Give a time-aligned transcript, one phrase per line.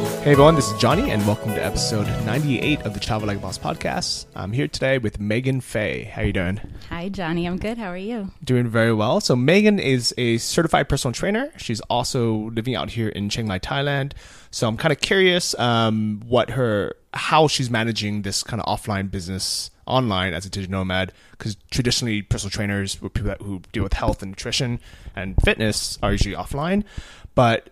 [0.00, 3.40] Hey everyone, this is Johnny, and welcome to episode 98 of the Travel Like a
[3.40, 4.24] Boss podcast.
[4.34, 6.04] I'm here today with Megan Fay.
[6.04, 6.58] How you doing?
[6.88, 7.46] Hi, Johnny.
[7.46, 7.76] I'm good.
[7.76, 8.30] How are you?
[8.42, 9.20] Doing very well.
[9.20, 11.52] So Megan is a certified personal trainer.
[11.58, 14.12] She's also living out here in Chiang Mai, Thailand.
[14.50, 19.10] So I'm kind of curious um, what her how she's managing this kind of offline
[19.10, 24.22] business online as a digital nomad because traditionally personal trainers people who deal with health
[24.22, 24.78] and nutrition
[25.16, 26.84] and fitness are usually offline
[27.34, 27.70] but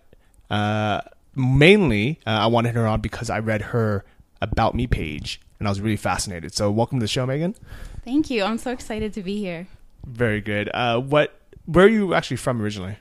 [0.49, 0.99] uh,
[1.35, 4.05] mainly uh, I wanted her on because I read her
[4.41, 6.53] about me page and I was really fascinated.
[6.53, 7.55] So welcome to the show, Megan.
[8.03, 8.43] Thank you.
[8.43, 9.67] I'm so excited to be here.
[10.05, 10.69] Very good.
[10.73, 11.35] Uh, what?
[11.65, 12.97] Where are you actually from originally?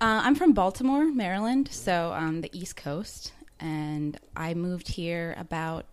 [0.00, 5.86] Uh, I'm from Baltimore, Maryland, so on the East Coast, and I moved here about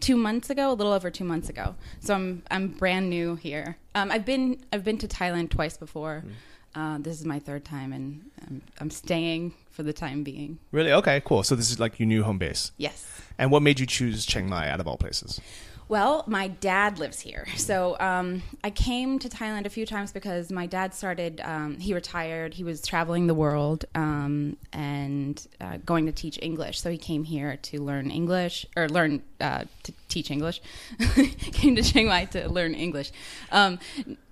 [0.00, 1.76] two months ago, a little over two months ago.
[2.00, 3.78] So I'm I'm brand new here.
[3.94, 6.24] Um, I've been I've been to Thailand twice before.
[6.26, 6.32] Mm.
[6.74, 10.58] Uh, this is my third time, and I'm, I'm staying for the time being.
[10.70, 10.92] Really?
[10.92, 11.42] Okay, cool.
[11.42, 12.70] So this is like your new home base.
[12.78, 13.20] Yes.
[13.38, 15.40] And what made you choose Chiang Mai out of all places?
[15.88, 17.46] Well, my dad lives here.
[17.56, 21.92] So um, I came to Thailand a few times because my dad started, um, he
[21.92, 26.80] retired, he was traveling the world um, and uh, going to teach English.
[26.80, 30.60] So he came here to learn English, or learn uh, to teach English.
[31.52, 33.12] came to Chiang Mai to learn English.
[33.52, 33.78] Um,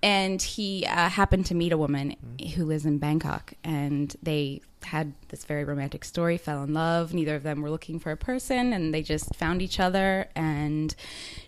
[0.02, 2.16] and he uh, happened to meet a woman
[2.54, 3.54] who lives in Bangkok.
[3.62, 7.14] And they had this very romantic story, fell in love.
[7.14, 10.28] Neither of them were looking for a person, and they just found each other.
[10.34, 10.94] And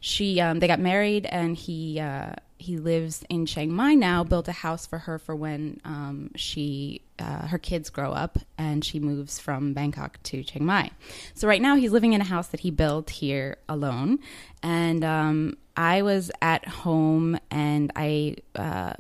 [0.00, 2.34] she, um, they got married, and he, uh,
[2.65, 4.25] he lives in Chiang Mai now.
[4.25, 8.83] Built a house for her for when um, she, uh, her kids grow up, and
[8.84, 10.91] she moves from Bangkok to Chiang Mai.
[11.34, 14.19] So right now, he's living in a house that he built here alone.
[14.62, 18.37] And um, I was at home, and I.
[18.55, 18.94] Uh,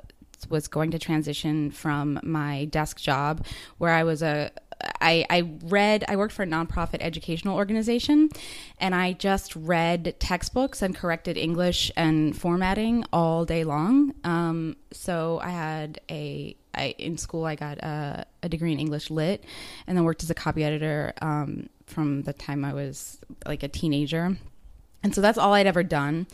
[0.50, 3.46] was going to transition from my desk job
[3.78, 4.50] where I was a
[5.00, 8.28] I, I read I worked for a nonprofit educational organization
[8.78, 14.14] and I just read textbooks and corrected English and formatting all day long.
[14.24, 19.08] Um, so I had a I, in school I got a, a, degree in English
[19.08, 19.44] lit
[19.86, 23.68] and then worked as a copy editor um, from the time I was like a
[23.68, 24.36] teenager.
[25.04, 26.26] And so that's all I'd ever done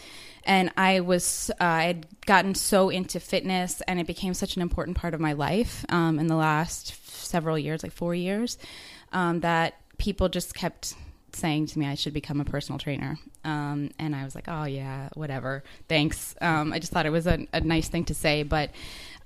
[0.45, 4.63] and I was uh, I had gotten so into fitness, and it became such an
[4.63, 6.95] important part of my life um, in the last
[7.31, 8.59] several years, like four years,
[9.13, 10.95] um, that people just kept
[11.33, 13.19] saying to me I should become a personal trainer.
[13.45, 15.63] Um, and I was like, oh, yeah, whatever.
[15.89, 16.35] Thanks.
[16.41, 18.43] Um, I just thought it was a, a nice thing to say.
[18.43, 18.71] But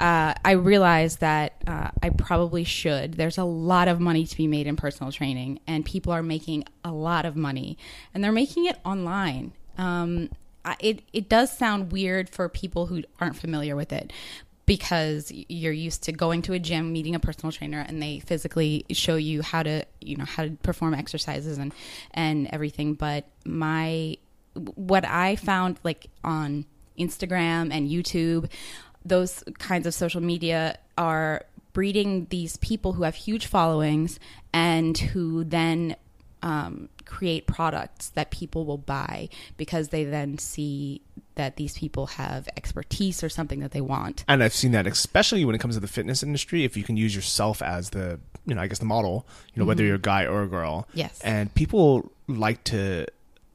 [0.00, 3.14] uh, I realized that uh, I probably should.
[3.14, 6.64] There's a lot of money to be made in personal training, and people are making
[6.84, 7.78] a lot of money,
[8.12, 9.52] and they're making it online.
[9.78, 10.30] Um,
[10.80, 14.12] it it does sound weird for people who aren't familiar with it
[14.66, 18.84] because you're used to going to a gym meeting a personal trainer and they physically
[18.90, 21.72] show you how to you know how to perform exercises and
[22.12, 22.94] and everything.
[22.94, 24.16] But my
[24.54, 26.64] what i found like on
[26.98, 28.48] instagram and youtube
[29.04, 34.18] those kinds of social media are breeding these people who have huge followings
[34.52, 35.96] and who then
[36.44, 41.00] um, create products that people will buy because they then see
[41.36, 44.24] that these people have expertise or something that they want.
[44.28, 46.62] And I've seen that especially when it comes to the fitness industry.
[46.64, 49.62] If you can use yourself as the, you know, I guess the model, you know,
[49.62, 49.68] mm-hmm.
[49.68, 50.86] whether you're a guy or a girl.
[50.92, 51.18] Yes.
[51.22, 53.06] And people like to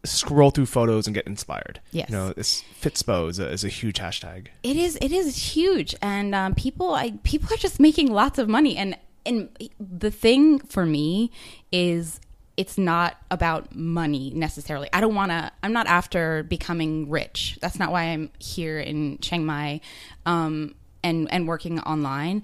[0.03, 1.79] scroll through photos and get inspired.
[1.91, 2.09] Yes.
[2.09, 4.47] You know, this Fitspo is a, is a huge hashtag.
[4.63, 4.97] It is.
[4.99, 8.78] It is huge, and um, people, I people are just making lots of money.
[8.78, 11.31] And and the thing for me
[11.72, 12.22] is
[12.59, 14.90] it's not about money necessarily.
[14.91, 17.58] I don't want to, I'm not after becoming rich.
[17.61, 19.79] That's not why I'm here in Chiang Mai
[20.26, 22.44] um, and, and working online.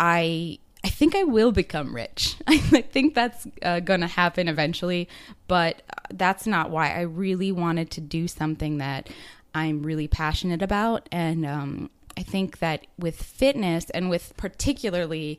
[0.00, 2.36] I, I think I will become rich.
[2.46, 5.10] I think that's uh, going to happen eventually,
[5.46, 6.94] but that's not why.
[6.94, 9.10] I really wanted to do something that
[9.54, 11.06] I'm really passionate about.
[11.12, 15.38] And um, I think that with fitness and with particularly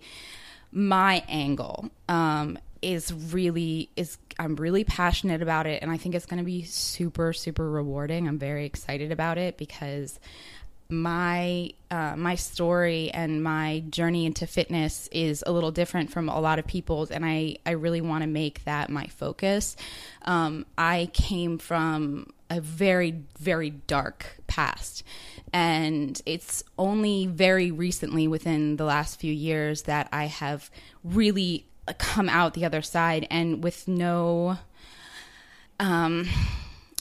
[0.71, 6.25] my angle, um, is really is I'm really passionate about it and I think it's
[6.25, 8.27] going to be super super rewarding.
[8.27, 10.19] I'm very excited about it because
[10.91, 16.39] my uh, my story and my journey into fitness is a little different from a
[16.39, 19.77] lot of people's, and I I really want to make that my focus.
[20.23, 25.03] Um, I came from a very very dark past
[25.53, 30.69] and it's only very recently within the last few years that I have
[31.03, 34.57] really come out the other side and with no
[35.79, 36.27] um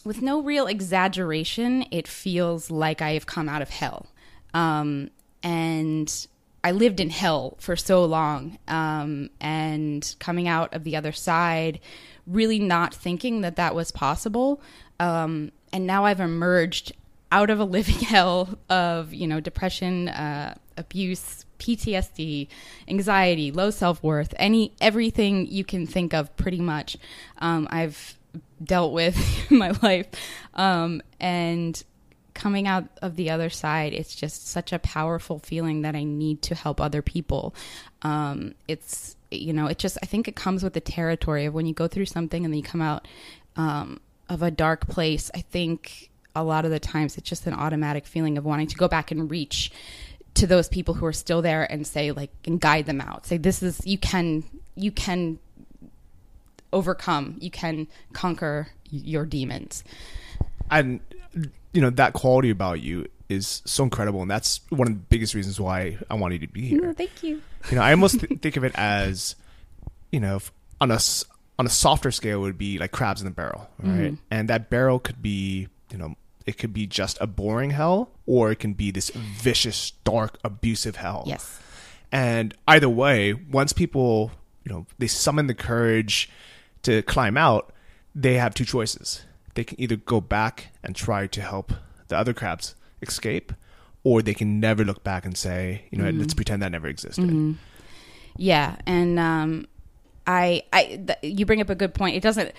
[0.05, 4.07] with no real exaggeration it feels like I have come out of hell
[4.55, 5.11] um
[5.43, 6.27] and
[6.63, 11.81] I lived in hell for so long, um, and coming out of the other side,
[12.27, 14.61] really not thinking that that was possible.
[14.99, 16.93] Um, and now I've emerged
[17.33, 22.49] out of a living hell of you know depression, uh, abuse, PTSD,
[22.89, 26.97] anxiety, low self worth, any everything you can think of, pretty much.
[27.39, 28.19] Um, I've
[28.63, 29.17] dealt with
[29.51, 30.07] in my life,
[30.55, 31.83] um, and
[32.35, 36.43] coming out of the other side, it's just such a powerful feeling that I need
[36.43, 37.55] to help other people.
[38.03, 41.67] Um, it's you know, it just I think it comes with the territory of when
[41.67, 43.07] you go through something and then you come out
[43.57, 45.31] um, of a dark place.
[45.35, 48.77] I think a lot of the times it's just an automatic feeling of wanting to
[48.77, 49.71] go back and reach
[50.35, 53.27] to those people who are still there and say like and guide them out.
[53.27, 54.45] Say this is you can
[54.75, 55.39] you can
[56.73, 59.85] overcome, you can conquer your demons.
[60.71, 61.01] And
[61.73, 65.35] you know that quality about you is so incredible, and that's one of the biggest
[65.35, 66.83] reasons why I wanted you to be here.
[66.83, 67.41] No, thank you.
[67.71, 69.37] You know, I almost th- think of it as,
[70.11, 70.41] you know,
[70.81, 70.99] on a
[71.59, 74.13] on a softer scale would be like crabs in the barrel, right?
[74.13, 74.15] Mm-hmm.
[74.31, 76.15] And that barrel could be, you know,
[76.51, 80.97] it could be just a boring hell, or it can be this vicious, dark, abusive
[80.97, 81.25] hell.
[81.27, 81.61] Yes.
[82.13, 84.33] And either way, once people,
[84.65, 86.29] you know, they summon the courage
[86.83, 87.73] to climb out,
[88.15, 89.25] they have two choices
[89.55, 91.73] they can either go back and try to help
[92.09, 93.53] the other crabs escape,
[94.05, 96.21] or they can never look back and say, you know, mm-hmm.
[96.21, 97.25] let's pretend that never existed.
[97.25, 97.53] Mm-hmm.
[98.37, 99.67] Yeah, and um,
[100.27, 102.17] I, I, th- you bring up a good point.
[102.17, 102.53] It doesn't,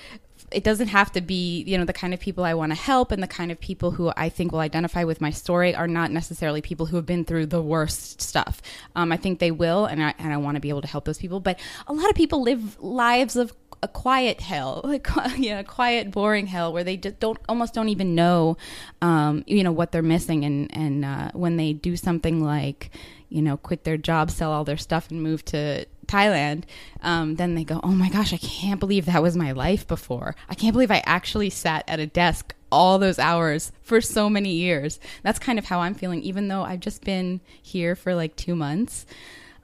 [0.51, 3.12] it doesn't have to be, you know, the kind of people I want to help,
[3.12, 6.12] and the kind of people who I think will identify with my story are not
[6.12, 8.62] necessarily people who have been through the worst stuff.
[8.95, 11.06] Um, I think they will, and I, and I want to be able to help
[11.06, 11.39] those people.
[11.39, 13.53] But a lot of people live lives of
[13.83, 15.07] a quiet hell, like
[15.38, 18.57] you know, quiet, boring hell, where they just don't almost don't even know,
[19.01, 22.92] um, you know, what they're missing, and and uh, when they do something like,
[23.30, 26.63] you know, quit their job, sell all their stuff, and move to Thailand,
[27.02, 30.36] um, then they go, oh my gosh, I can't believe that was my life before.
[30.50, 34.54] I can't believe I actually sat at a desk all those hours for so many
[34.54, 35.00] years.
[35.24, 38.56] That's kind of how I'm feeling, even though I've just been here for like two
[38.56, 39.06] months.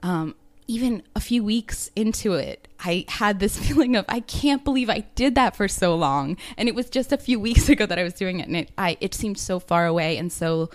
[0.02, 0.34] Um,
[0.66, 5.00] even a few weeks into it, I had this feeling of I can't believe I
[5.14, 8.04] did that for so long, and it was just a few weeks ago that I
[8.04, 10.70] was doing it, and it I it seemed so far away and so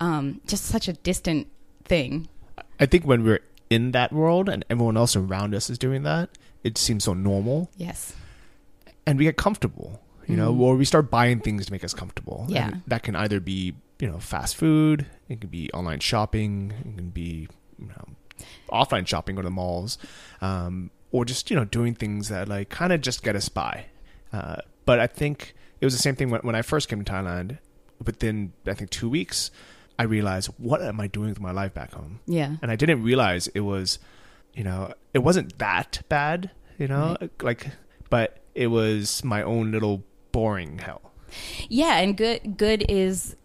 [0.00, 1.48] um, just such a distant
[1.84, 2.28] thing.
[2.80, 3.40] I think when we're
[3.72, 6.30] in that world and everyone else around us is doing that,
[6.62, 7.70] it seems so normal.
[7.76, 8.14] Yes,
[9.06, 10.62] and we get comfortable, you know, mm-hmm.
[10.62, 12.46] or we start buying things to make us comfortable.
[12.48, 16.72] Yeah, and that can either be you know fast food, it can be online shopping,
[16.80, 17.48] it can be
[17.78, 19.98] you know offline shopping, go to the malls,
[20.40, 23.86] um, or just you know doing things that like kind of just get us by.
[24.32, 27.12] Uh, but I think it was the same thing when, when I first came to
[27.12, 27.58] Thailand.
[28.04, 29.50] Within I think two weeks,
[29.98, 32.20] I realized what am I doing with my life back home?
[32.26, 33.98] Yeah, and I didn't realize it was,
[34.54, 37.30] you know, it wasn't that bad, you know, right.
[37.42, 37.66] like,
[38.10, 40.02] but it was my own little
[40.32, 41.12] boring hell.
[41.68, 43.36] Yeah, and good good is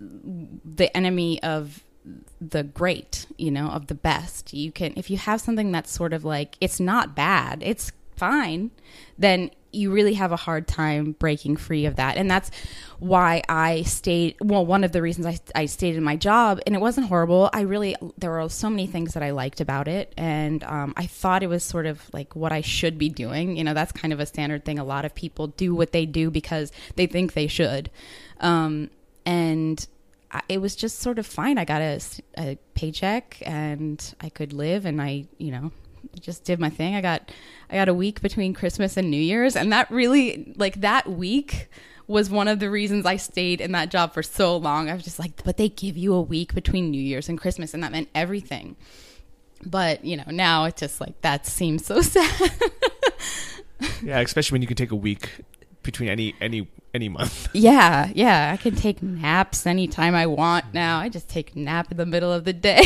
[0.00, 1.82] the enemy of
[2.40, 4.52] the great, you know, of the best.
[4.52, 8.70] You can if you have something that's sort of like it's not bad, it's fine,
[9.18, 12.16] then you really have a hard time breaking free of that.
[12.16, 12.50] And that's
[12.98, 14.36] why I stayed.
[14.40, 17.50] Well, one of the reasons I, I stayed in my job, and it wasn't horrible.
[17.52, 20.12] I really, there were so many things that I liked about it.
[20.16, 23.56] And um, I thought it was sort of like what I should be doing.
[23.56, 24.78] You know, that's kind of a standard thing.
[24.78, 27.90] A lot of people do what they do because they think they should.
[28.40, 28.90] Um,
[29.24, 29.86] and
[30.48, 31.58] it was just sort of fine.
[31.58, 32.00] I got a,
[32.38, 35.72] a paycheck and I could live, and I, you know,
[36.20, 36.94] just did my thing.
[36.94, 37.30] I got
[37.70, 41.68] I got a week between Christmas and New Year's, and that really like that week
[42.06, 44.88] was one of the reasons I stayed in that job for so long.
[44.88, 47.74] I was just like, but they give you a week between New Year's and Christmas,
[47.74, 48.76] and that meant everything.
[49.64, 52.52] But you know, now it's just like that seems so sad.
[54.02, 55.30] yeah, especially when you can take a week
[55.82, 57.48] between any any any month.
[57.54, 58.50] Yeah, yeah.
[58.52, 60.98] I can take naps anytime I want now.
[60.98, 62.84] I just take nap in the middle of the day.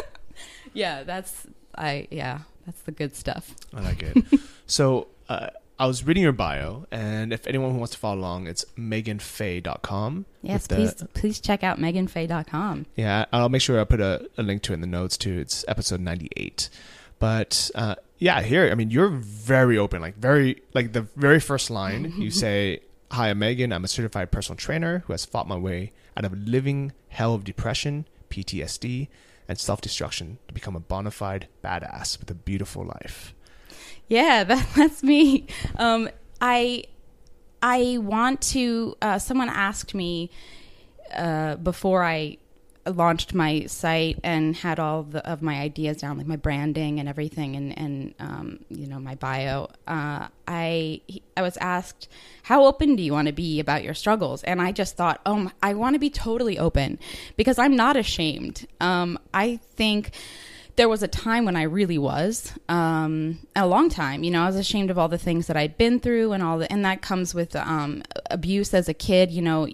[0.72, 2.40] yeah, that's I yeah,
[2.70, 3.56] that's the good stuff.
[3.74, 4.40] I like it.
[4.66, 8.46] so uh, I was reading your bio, and if anyone who wants to follow along,
[8.46, 10.26] it's meganfei.com.
[10.42, 12.86] Yes, please the, please check out meganfei.com.
[12.94, 15.38] Yeah, I'll make sure I put a, a link to it in the notes too.
[15.40, 16.70] It's episode 98.
[17.18, 21.70] But uh, yeah, here, I mean, you're very open, like very, like the very first
[21.70, 23.72] line, you say, Hi, I'm Megan.
[23.72, 27.34] I'm a certified personal trainer who has fought my way out of a living hell
[27.34, 29.08] of depression, PTSD,
[29.50, 33.34] and self destruction to become a bona fide badass with a beautiful life.
[34.06, 35.48] Yeah, that, that's me.
[35.76, 36.08] Um,
[36.40, 36.84] I
[37.60, 38.96] I want to.
[39.02, 40.30] Uh, someone asked me
[41.12, 42.38] uh, before I
[42.92, 47.08] launched my site and had all the, of my ideas down, like my branding and
[47.08, 49.68] everything, and and um, you know my bio.
[49.86, 51.00] Uh, I
[51.36, 52.08] I was asked,
[52.44, 55.50] "How open do you want to be about your struggles?" And I just thought, "Oh,
[55.62, 56.98] I want to be totally open
[57.36, 60.12] because I'm not ashamed." Um, I think
[60.76, 64.24] there was a time when I really was, um, a long time.
[64.24, 66.58] You know, I was ashamed of all the things that I'd been through and all
[66.58, 69.30] the, and that comes with um, abuse as a kid.
[69.30, 69.68] You know,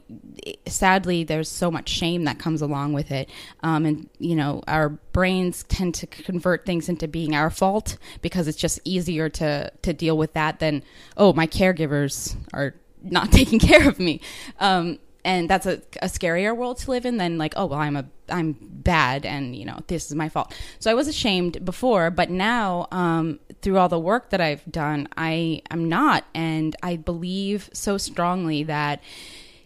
[0.66, 3.28] sadly, there's so much shame that comes along with it,
[3.62, 8.48] um, and you know, our brains tend to convert things into being our fault because
[8.48, 10.82] it's just easier to to deal with that than
[11.16, 14.20] oh, my caregivers are not taking care of me.
[14.60, 17.96] Um, and that's a, a scarier world to live in than like oh well i'm
[17.96, 20.54] a i'm bad and you know this is my fault.
[20.78, 25.08] So i was ashamed before but now um, through all the work that i've done
[25.16, 26.24] i am not.
[26.34, 29.02] And i believe so strongly that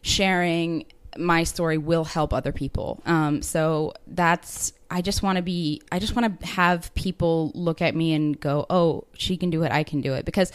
[0.02, 0.86] sharing
[1.18, 3.02] my story will help other people.
[3.04, 7.80] Um, so that's i just want to be i just want to have people look
[7.80, 10.24] at me and go oh she can do it i can do it.
[10.24, 10.52] Because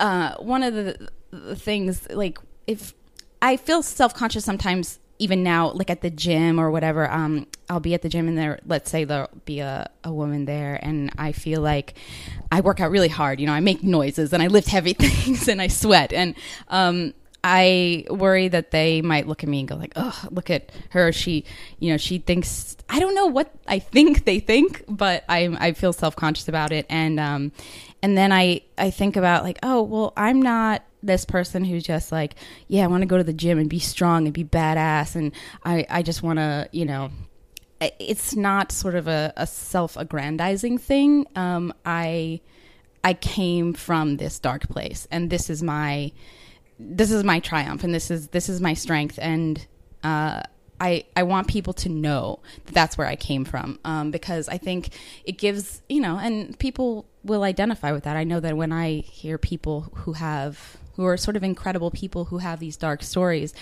[0.00, 2.94] uh, one of the, the things like if
[3.40, 7.10] I feel self conscious sometimes, even now, like at the gym or whatever.
[7.10, 10.44] Um, I'll be at the gym and there, let's say there'll be a, a woman
[10.44, 11.94] there, and I feel like
[12.50, 13.40] I work out really hard.
[13.40, 16.34] You know, I make noises and I lift heavy things and I sweat, and
[16.68, 17.14] um,
[17.44, 21.12] I worry that they might look at me and go like, "Oh, look at her.
[21.12, 21.44] She,
[21.78, 25.72] you know, she thinks I don't know what I think they think, but I I
[25.72, 27.52] feel self conscious about it, and um,
[28.02, 32.10] and then I I think about like, oh, well, I'm not this person who's just
[32.12, 32.34] like,
[32.66, 35.32] yeah, I want to go to the gym and be strong and be badass, and
[35.64, 37.10] I I just want to, you know,
[37.80, 41.26] it's not sort of a, a self-aggrandizing thing.
[41.36, 42.40] Um, I
[43.04, 46.12] I came from this dark place, and this is my
[46.78, 49.66] this is my triumph, and this is this is my strength, and
[50.02, 50.42] uh,
[50.80, 54.58] I, I want people to know that that's where I came from um, because I
[54.58, 54.90] think
[55.24, 58.16] it gives, you know, and people will identify with that.
[58.16, 62.24] I know that when I hear people who have who are sort of incredible people
[62.24, 63.54] who have these dark stories,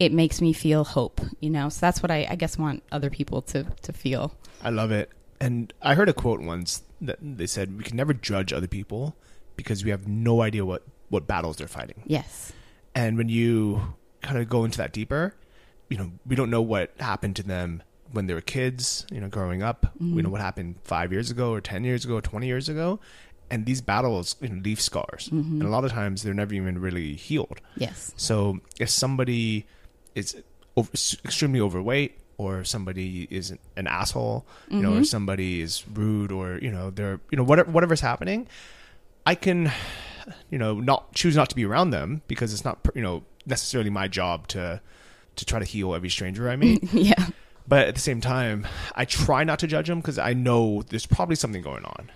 [0.00, 1.68] it makes me feel hope, you know?
[1.68, 4.34] So that's what I, I guess want other people to, to feel.
[4.60, 5.08] I love it.
[5.40, 9.14] And I heard a quote once that they said, we can never judge other people
[9.54, 12.02] because we have no idea what, what battles they're fighting.
[12.06, 12.52] Yes.
[12.92, 15.36] And when you kind of go into that deeper,
[15.88, 19.28] you know, we don't know what happened to them when they were kids, you know,
[19.28, 19.86] growing up.
[19.94, 20.16] Mm-hmm.
[20.16, 22.98] We know what happened five years ago or 10 years ago or 20 years ago
[23.50, 25.60] and these battles you know, leave scars, mm-hmm.
[25.60, 27.60] and a lot of times they're never even really healed.
[27.76, 28.12] Yes.
[28.16, 29.66] So if somebody
[30.14, 30.36] is
[30.76, 34.82] over, extremely overweight, or somebody is an asshole, you mm-hmm.
[34.82, 38.46] know, or somebody is rude, or you know, they're you know whatever whatever's happening,
[39.26, 39.70] I can,
[40.50, 43.90] you know, not choose not to be around them because it's not you know necessarily
[43.90, 44.80] my job to
[45.36, 46.82] to try to heal every stranger I meet.
[46.92, 47.26] yeah.
[47.68, 51.06] But at the same time, I try not to judge them because I know there's
[51.06, 52.10] probably something going on.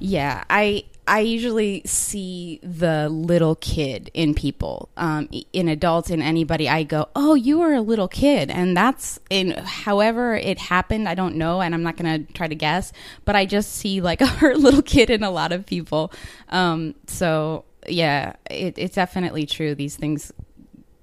[0.00, 6.68] Yeah, I I usually see the little kid in people, um, in adults, in anybody.
[6.68, 11.08] I go, "Oh, you were a little kid," and that's in however it happened.
[11.08, 12.92] I don't know, and I'm not gonna try to guess,
[13.24, 16.12] but I just see like a hurt little kid in a lot of people.
[16.48, 19.74] Um, so yeah, it, it's definitely true.
[19.74, 20.32] These things,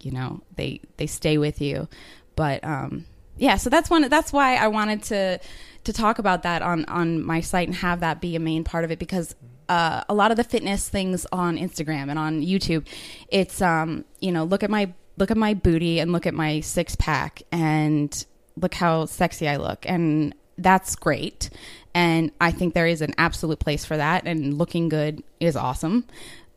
[0.02, 1.88] you know, they they stay with you,
[2.36, 3.06] but um,
[3.38, 3.58] yeah.
[3.58, 4.08] So that's one.
[4.10, 5.40] That's why I wanted to
[5.88, 8.84] to talk about that on on my site and have that be a main part
[8.84, 9.36] of it because
[9.70, 12.86] uh, a lot of the fitness things on Instagram and on YouTube,
[13.30, 16.60] it's um you know look at my look at my booty and look at my
[16.60, 18.26] six pack and
[18.58, 19.86] look how sexy I look.
[19.88, 21.50] And that's great.
[21.94, 26.06] And I think there is an absolute place for that and looking good is awesome.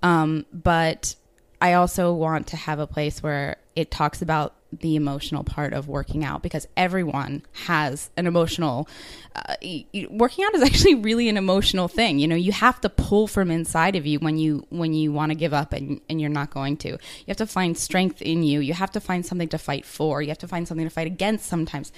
[0.03, 1.15] Um, but
[1.61, 5.89] I also want to have a place where it talks about the emotional part of
[5.89, 8.89] working out because everyone has an emotional
[9.35, 9.55] uh,
[10.11, 12.19] working out is actually really an emotional thing.
[12.19, 15.31] You know you have to pull from inside of you when you when you want
[15.31, 16.89] to give up and, and you're not going to.
[16.89, 16.99] You
[17.29, 18.61] have to find strength in you.
[18.61, 20.23] You have to find something to fight for.
[20.23, 21.93] You have to find something to fight against sometimes.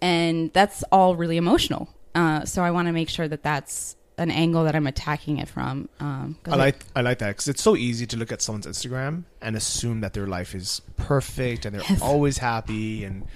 [0.00, 1.88] And that's all really emotional.
[2.14, 5.48] Uh, so i want to make sure that that's an angle that I'm attacking it
[5.48, 5.88] from.
[6.00, 9.24] Um, I like I like that because it's so easy to look at someone's Instagram
[9.40, 12.02] and assume that their life is perfect and they're yes.
[12.02, 13.26] always happy and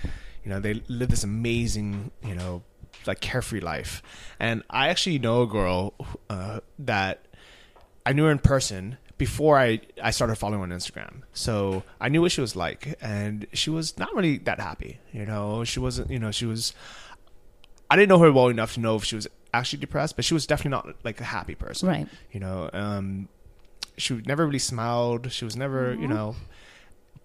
[0.45, 2.62] you know they live this amazing you know
[3.07, 4.03] like carefree life.
[4.39, 5.95] And I actually know a girl
[6.29, 7.27] uh, that
[8.05, 11.23] I knew her in person before I I started following her on Instagram.
[11.33, 14.99] So I knew what she was like, and she was not really that happy.
[15.12, 16.11] You know, she wasn't.
[16.11, 16.75] You know, she was.
[17.91, 20.35] I didn't know her well enough to know if she was actually depressed, but she
[20.35, 21.89] was definitely not like a happy person.
[21.89, 22.07] Right.
[22.31, 23.29] You know, um,
[23.97, 25.31] she never really smiled.
[25.33, 26.37] She was never, you know.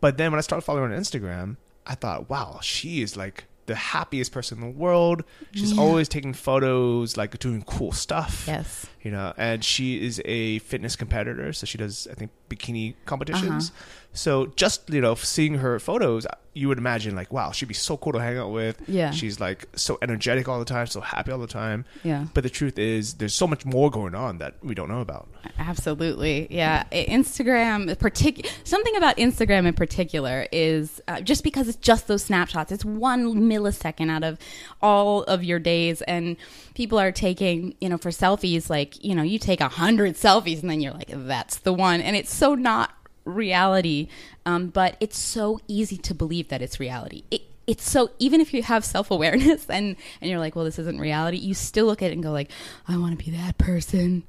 [0.02, 3.46] But then when I started following her on Instagram, I thought, wow, she is like
[3.66, 5.24] the happiest person in the world.
[5.54, 5.82] She's Yeah.
[5.82, 8.46] always taking photos, like doing cool stuff.
[8.48, 8.86] Yes.
[9.02, 13.72] You know, and she is a fitness competitor, so she does, I think, bikini competitions.
[13.72, 14.07] Uh-huh.
[14.18, 16.26] So just you know, seeing her photos,
[16.58, 18.82] you would imagine like, wow, she'd be so cool to hang out with.
[18.88, 19.12] Yeah.
[19.12, 21.86] she's like so energetic all the time, so happy all the time.
[22.04, 22.26] Yeah.
[22.34, 25.30] But the truth is, there's so much more going on that we don't know about.
[25.60, 26.84] Absolutely, yeah.
[26.92, 32.72] Instagram, partic- something about Instagram in particular is uh, just because it's just those snapshots.
[32.72, 34.40] It's one millisecond out of
[34.82, 36.38] all of your days, and
[36.74, 38.70] people are taking, you know, for selfies.
[38.70, 42.02] Like, you know, you take a hundred selfies, and then you're like, "That's the one,"
[42.02, 42.92] and it's so not
[43.28, 44.08] reality.
[44.46, 47.24] Um, but it's so easy to believe that it's reality.
[47.30, 50.80] It, it's so even if you have self awareness and and you're like, well, this
[50.80, 51.38] isn't reality.
[51.38, 52.52] You still look at it and go like,
[52.88, 54.24] I want to be that person.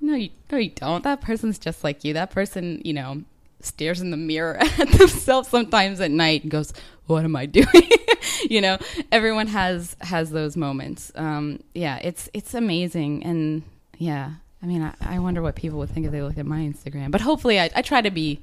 [0.00, 1.02] No, you, no, you don't.
[1.04, 2.12] That person's just like you.
[2.12, 3.22] That person, you know,
[3.60, 6.72] stares in the mirror at themselves sometimes at night and goes,
[7.06, 7.90] "What am I doing?"
[8.48, 8.78] you know,
[9.10, 11.12] everyone has has those moments.
[11.14, 13.62] Um, yeah, it's it's amazing, and
[13.98, 16.60] yeah, I mean, I, I wonder what people would think if they looked at my
[16.60, 17.10] Instagram.
[17.10, 18.40] But hopefully, I, I try to be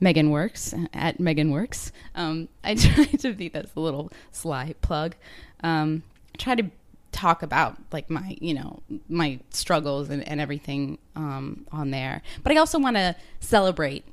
[0.00, 1.92] Megan Works at Megan Works.
[2.14, 5.14] Um, I try to be that's a little sly plug.
[5.62, 6.02] Um,
[6.34, 6.70] I try to
[7.12, 12.52] talk about like my you know my struggles and, and everything um, on there but
[12.52, 14.04] i also want to celebrate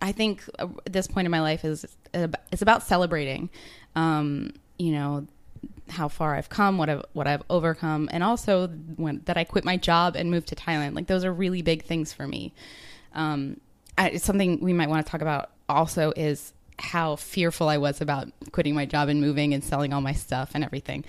[0.00, 1.84] i think uh, this point in my life is
[2.14, 3.50] it's about celebrating
[3.94, 5.26] um, you know
[5.88, 9.64] how far I've come, what I've what I've overcome, and also when that I quit
[9.64, 10.94] my job and moved to Thailand.
[10.94, 12.52] Like those are really big things for me.
[13.14, 13.60] Um,
[13.98, 15.50] I, something we might want to talk about.
[15.68, 20.00] Also, is how fearful I was about quitting my job and moving and selling all
[20.00, 21.04] my stuff and everything.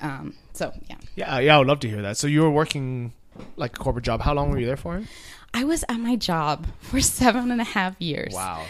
[0.00, 2.16] Um, so yeah, Yeah, yeah, I would love to hear that.
[2.16, 3.12] So you were working
[3.56, 4.20] like a corporate job.
[4.20, 5.02] How long were you there for?
[5.54, 8.34] I was at my job for seven and a half years.
[8.34, 8.64] Wow.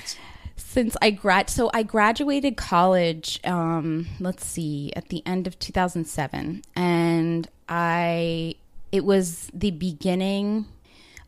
[0.63, 6.63] Since I grad so I graduated college um let's see at the end of 2007
[6.75, 8.55] and I
[8.91, 10.67] it was the beginning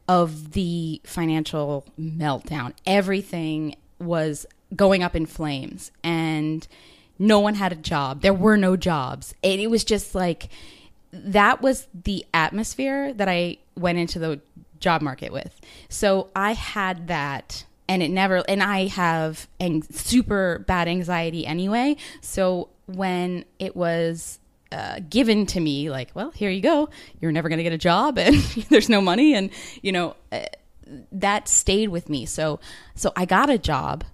[0.09, 2.75] of the financial meltdown.
[2.87, 6.67] Everything was going up in flames and
[7.19, 8.21] no one had a job.
[8.21, 9.35] There were no jobs.
[9.43, 10.49] And it was just like
[11.13, 14.41] that was the atmosphere that I went into the
[14.81, 15.59] job market with.
[15.89, 21.97] So I had that and it never and I have ang- super bad anxiety anyway.
[22.21, 24.39] So when it was
[24.73, 26.89] uh, given to me like, well, here you go.
[27.21, 28.35] You're never going to get a job and
[28.69, 29.51] there's no money and
[29.83, 30.41] you know uh,
[31.13, 32.27] that stayed with me.
[32.27, 32.61] So
[32.95, 34.05] so I got a job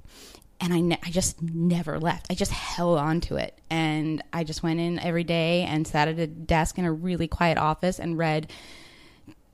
[0.61, 2.27] and I, ne- I just never left.
[2.29, 3.59] I just held on to it.
[3.71, 7.29] And I just went in every day and sat at a desk in a really
[7.29, 8.51] quiet office and read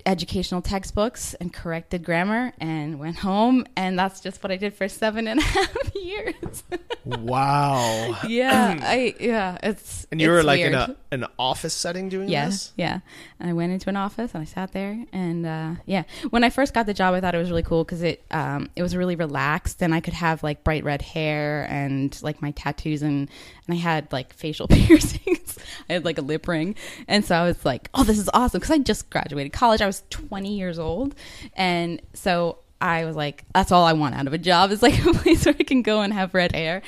[0.07, 3.67] educational textbooks and corrected grammar and went home.
[3.77, 6.63] And that's just what I did for seven and a half years.
[7.05, 8.17] wow.
[8.29, 8.79] yeah.
[8.83, 12.47] I, yeah, it's, And you were it's like in a an office setting doing Yeah,
[12.47, 12.73] this?
[12.77, 13.01] yeah.
[13.41, 16.05] And I went into an office and I sat there and uh, yeah.
[16.31, 18.71] When I first got the job, I thought it was really cool because it um,
[18.77, 22.51] it was really relaxed and I could have like bright red hair and like my
[22.53, 23.29] tattoos and
[23.67, 25.59] and I had like facial piercings.
[25.89, 26.75] I had like a lip ring,
[27.09, 29.81] and so I was like, oh, this is awesome because I just graduated college.
[29.81, 31.15] I was 20 years old,
[31.55, 32.59] and so.
[32.79, 35.47] I was like, that's all I want out of a job is like a place
[35.47, 36.83] where I can go and have red hair,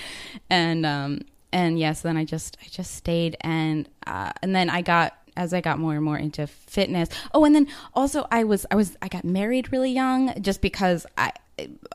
[0.50, 4.82] and um, and yes, then I just I just stayed and uh, and then I
[4.82, 7.08] got as I got more and more into fitness.
[7.32, 11.06] Oh, and then also I was I was I got married really young just because
[11.16, 11.32] I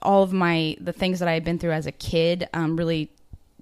[0.01, 3.11] all of my the things that I had been through as a kid um, really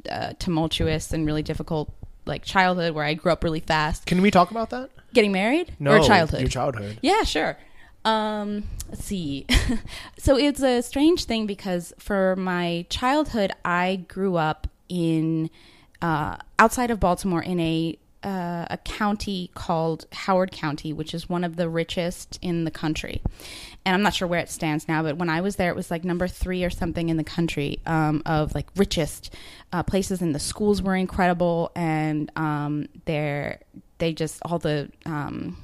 [0.09, 1.91] uh, tumultuous and really difficult
[2.25, 4.05] like childhood where I grew up really fast.
[4.05, 4.91] Can we talk about that?
[5.13, 6.41] Getting married No, or childhood?
[6.41, 6.99] Your childhood.
[7.01, 7.57] Yeah, sure.
[8.05, 9.45] Um, let's see.
[10.17, 15.49] so it's a strange thing because for my childhood, I grew up in
[16.01, 21.43] uh, outside of Baltimore in a uh, a county called Howard County, which is one
[21.43, 23.21] of the richest in the country.
[23.83, 25.89] And I'm not sure where it stands now, but when I was there, it was
[25.89, 29.33] like number three or something in the country um, of like richest
[29.73, 30.21] uh, places.
[30.21, 33.59] And the schools were incredible, and um, they're
[34.01, 35.55] they just all the um,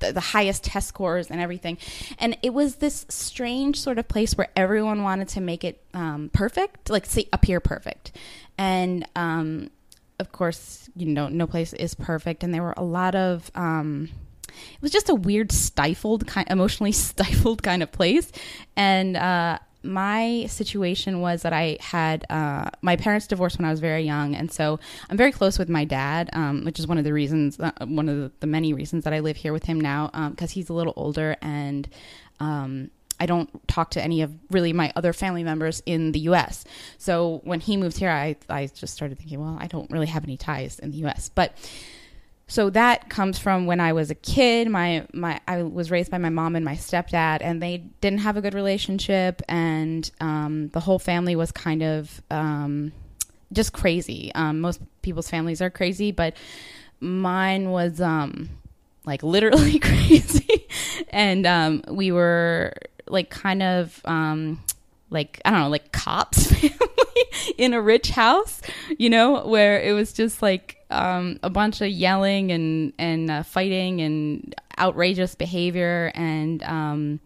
[0.00, 1.78] the, highest test scores and everything.
[2.18, 6.30] And it was this strange sort of place where everyone wanted to make it um,
[6.32, 8.12] perfect, like say appear perfect.
[8.56, 9.70] And um,
[10.18, 12.44] of course, you know, no place is perfect.
[12.44, 13.50] And there were a lot of.
[13.54, 14.10] Um,
[14.48, 18.30] it was just a weird, stifled kind, emotionally stifled kind of place,
[18.76, 23.80] and uh, my situation was that I had uh, my parents divorced when I was
[23.80, 27.04] very young, and so I'm very close with my dad, um, which is one of
[27.04, 30.08] the reasons, uh, one of the, many reasons that I live here with him now,
[30.30, 31.88] because um, he's a little older and.
[32.38, 32.90] Um,
[33.22, 36.64] I don't talk to any of really my other family members in the U.S.
[36.96, 40.24] So when he moved here, I I just started thinking, well, I don't really have
[40.24, 41.28] any ties in the U.S.
[41.28, 41.52] But
[42.50, 44.68] so that comes from when I was a kid.
[44.68, 48.36] My my I was raised by my mom and my stepdad, and they didn't have
[48.36, 52.90] a good relationship, and um, the whole family was kind of um,
[53.52, 54.32] just crazy.
[54.34, 56.34] Um, most people's families are crazy, but
[56.98, 58.48] mine was um,
[59.06, 60.66] like literally crazy,
[61.10, 62.72] and um, we were
[63.06, 64.60] like kind of um,
[65.10, 66.76] like I don't know, like cops family
[67.58, 68.62] in a rich house,
[68.98, 73.42] you know, where it was just like um, a bunch of yelling and and uh,
[73.42, 77.20] fighting and outrageous behavior and um,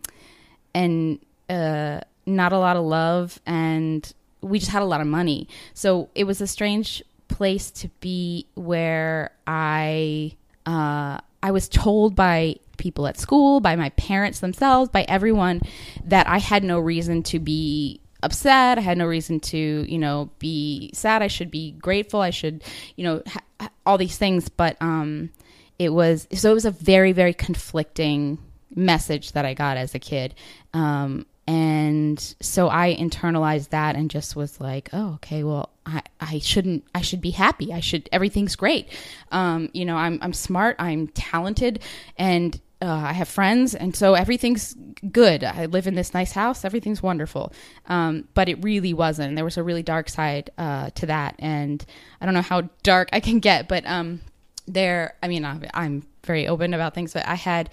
[0.75, 1.18] and
[1.49, 5.49] uh, not a lot of love and we just had a lot of money.
[5.73, 12.57] So it was a strange place to be where I uh, I was told by
[12.76, 15.62] people at school, by my parents themselves, by everyone
[16.04, 18.78] that I had no reason to be upset.
[18.78, 21.22] I had no reason to, you know, be sad.
[21.22, 22.20] I should be grateful.
[22.20, 22.64] I should,
[22.96, 24.48] you know, ha- all these things.
[24.48, 25.30] But um,
[25.78, 28.38] it was so it was a very very conflicting
[28.74, 30.34] message that I got as a kid.
[30.72, 36.38] Um, and so I internalized that and just was like, oh, okay, well, I, I
[36.38, 37.72] shouldn't, I should be happy.
[37.72, 38.88] I should, everything's great.
[39.30, 41.82] Um, you know, I'm, I'm smart, I'm talented,
[42.16, 44.75] and uh, I have friends, and so everything's
[45.11, 45.42] good.
[45.42, 47.53] I live in this nice house, everything's wonderful.
[47.87, 49.37] Um, but it really wasn't.
[49.37, 51.85] There was a really dark side uh, to that, and
[52.20, 54.20] I don't know how dark I can get, but um,
[54.66, 55.16] there.
[55.23, 57.70] I mean, I'm very open about things, but I had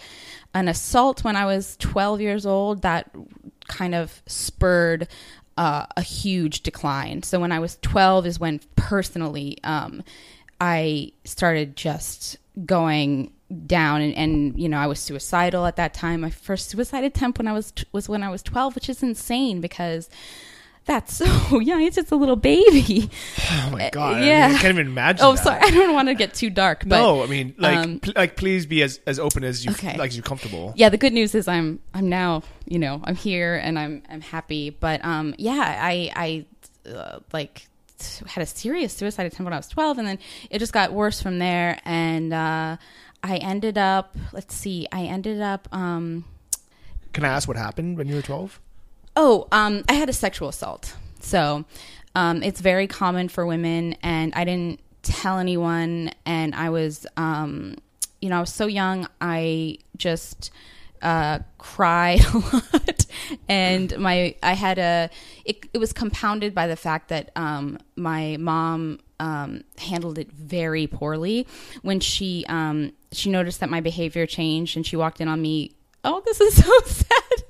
[0.54, 3.14] an assault when I was 12 years old that
[3.68, 5.08] kind of spurred
[5.58, 7.24] uh, a huge decline.
[7.24, 10.04] So when I was 12 is when personally um,
[10.60, 16.22] I started just going down and, and you know I was suicidal at that time.
[16.22, 19.62] My first suicide attempt when I was was when I was 12, which is insane
[19.62, 20.10] because
[20.86, 21.14] that's
[21.50, 21.84] so young.
[21.84, 23.10] It's just a little baby.
[23.54, 24.24] Oh my god!
[24.24, 25.26] Yeah, I, mean, I can't even imagine.
[25.26, 25.44] Oh, that.
[25.44, 25.60] sorry.
[25.64, 26.84] I don't want to get too dark.
[26.86, 29.72] But, no, I mean, like, um, pl- like, please be as, as open as you
[29.72, 29.98] okay.
[29.98, 30.74] like As you're comfortable.
[30.76, 34.22] Yeah, the good news is I'm I'm now you know I'm here and I'm I'm
[34.22, 34.70] happy.
[34.70, 37.68] But um, yeah, I I uh, like
[38.28, 41.22] had a serious suicide attempt when I was 12, and then it just got worse
[41.22, 41.80] from there.
[41.86, 42.78] And uh,
[43.24, 45.68] I ended up, let's see, I ended up.
[45.72, 46.26] Um,
[47.14, 48.60] Can I ask what happened when you were 12?
[49.16, 50.96] Oh, um, I had a sexual assault.
[51.20, 51.66] So
[52.16, 56.12] um, it's very common for women, and I didn't tell anyone.
[56.26, 57.76] And I was, um,
[58.22, 59.08] you know, I was so young.
[59.20, 60.52] I just
[61.02, 63.06] uh, cried a lot,
[63.48, 65.10] and my I had a.
[65.46, 70.88] It, it was compounded by the fact that um, my mom um, handled it very
[70.88, 71.48] poorly
[71.82, 75.72] when she um, she noticed that my behavior changed, and she walked in on me.
[76.04, 77.44] Oh, this is so sad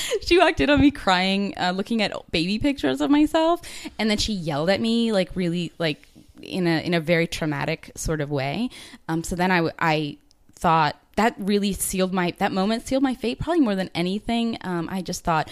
[0.22, 3.60] she walked in on me crying, uh, looking at baby pictures of myself,
[3.98, 6.06] and then she yelled at me like really like
[6.40, 8.70] in a in a very traumatic sort of way.
[9.08, 10.16] Um, so then I I
[10.54, 14.58] thought that really sealed my that moment sealed my fate probably more than anything.
[14.62, 15.50] Um, I just thought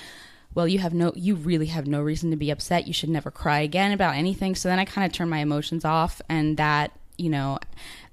[0.54, 3.30] well you have no you really have no reason to be upset you should never
[3.30, 6.90] cry again about anything so then i kind of turned my emotions off and that
[7.16, 7.56] you know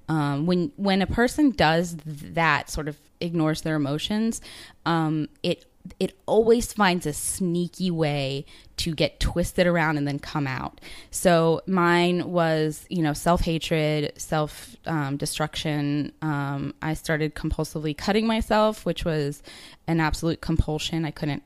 [0.08, 4.40] um, when when a person does that sort of ignores their emotions
[4.86, 5.64] um, it
[5.98, 8.44] it always finds a sneaky way
[8.78, 10.80] to get twisted around and then come out.
[11.10, 16.12] So mine was, you know, self hatred, self um, destruction.
[16.22, 19.42] Um, I started compulsively cutting myself, which was
[19.86, 21.04] an absolute compulsion.
[21.04, 21.42] I couldn't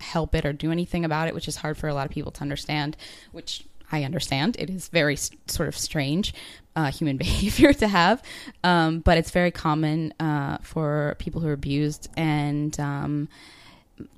[0.00, 2.32] help it or do anything about it, which is hard for a lot of people
[2.32, 2.96] to understand,
[3.32, 4.56] which I understand.
[4.58, 6.34] It is very sort of strange
[6.76, 8.22] uh, human behavior to have,
[8.62, 13.28] um, but it's very common uh, for people who are abused and um,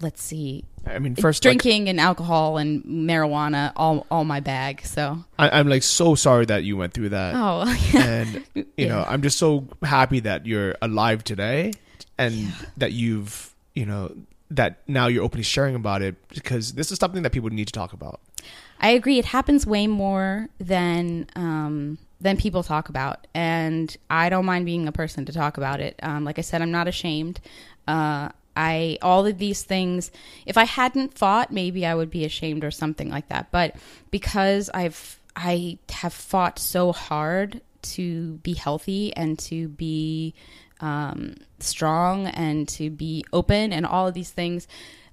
[0.00, 0.64] let's see.
[0.86, 4.84] I mean, first drinking like, and alcohol and marijuana, all all my bag.
[4.84, 7.34] So I, am like so sorry that you went through that.
[7.36, 8.02] Oh, yeah.
[8.02, 8.88] and you yeah.
[8.88, 11.72] know, I'm just so happy that you're alive today,
[12.16, 12.50] and yeah.
[12.78, 14.14] that you've you know
[14.50, 17.72] that now you're openly sharing about it because this is something that people need to
[17.72, 18.20] talk about.
[18.80, 19.18] I agree.
[19.18, 24.88] It happens way more than um, than people talk about, and I don't mind being
[24.88, 25.98] a person to talk about it.
[26.02, 27.40] Um, like I said, I'm not ashamed.
[27.86, 30.10] Uh, I all of these things.
[30.44, 33.52] If I hadn't fought, maybe I would be ashamed or something like that.
[33.52, 33.76] But
[34.10, 40.34] because I've I have fought so hard to be healthy and to be
[40.80, 44.66] um, strong and to be open and all of these things.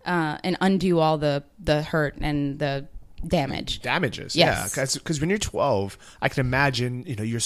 [0.06, 2.88] uh, and undo all the the hurt and the
[3.28, 3.82] damage.
[3.82, 4.36] damages.
[4.36, 4.76] Yes.
[4.76, 7.42] Yeah, because when you're 12, I can imagine you know you're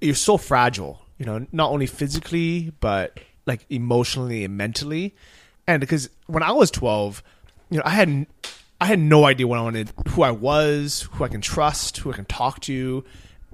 [0.00, 1.02] you're so fragile.
[1.18, 5.14] You know, not only physically but like emotionally and mentally.
[5.66, 7.22] And because when I was 12,
[7.70, 8.26] you know, I had
[8.80, 12.10] I had no idea what I wanted, who I was, who I can trust, who
[12.12, 13.04] I can talk to,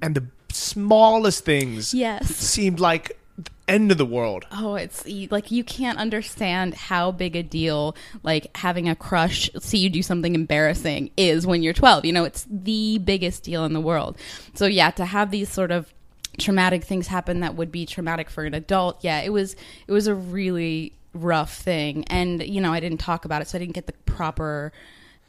[0.00, 2.28] and the smallest things Yes.
[2.28, 3.18] seemed like
[3.68, 4.46] end of the world.
[4.52, 9.78] Oh, it's like you can't understand how big a deal like having a crush see
[9.78, 12.04] you do something embarrassing is when you're 12.
[12.04, 14.16] You know, it's the biggest deal in the world.
[14.54, 15.92] So yeah, to have these sort of
[16.38, 20.06] traumatic things happen that would be traumatic for an adult, yeah, it was it was
[20.06, 22.04] a really rough thing.
[22.04, 24.72] And you know, I didn't talk about it, so I didn't get the proper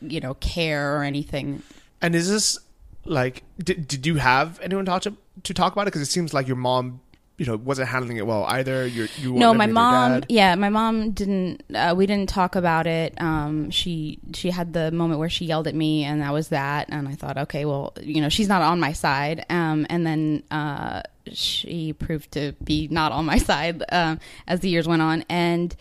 [0.02, 1.64] you know, care or anything.
[2.02, 2.60] And is this
[3.06, 5.86] like did, did you have anyone talk to to talk about it?
[5.86, 7.02] Because it seems like your mom,
[7.38, 8.88] you know, wasn't handling it well either.
[8.88, 12.30] You're, you no my living with your mom yeah my mom didn't uh, we didn't
[12.30, 13.14] talk about it.
[13.22, 16.90] Um she she had the moment where she yelled at me and that was that.
[16.90, 19.46] And i thought okay well you know she's not on my side.
[19.50, 24.70] Um and then uh she proved to be not on my side um as the
[24.70, 25.24] years went on.
[25.30, 25.76] And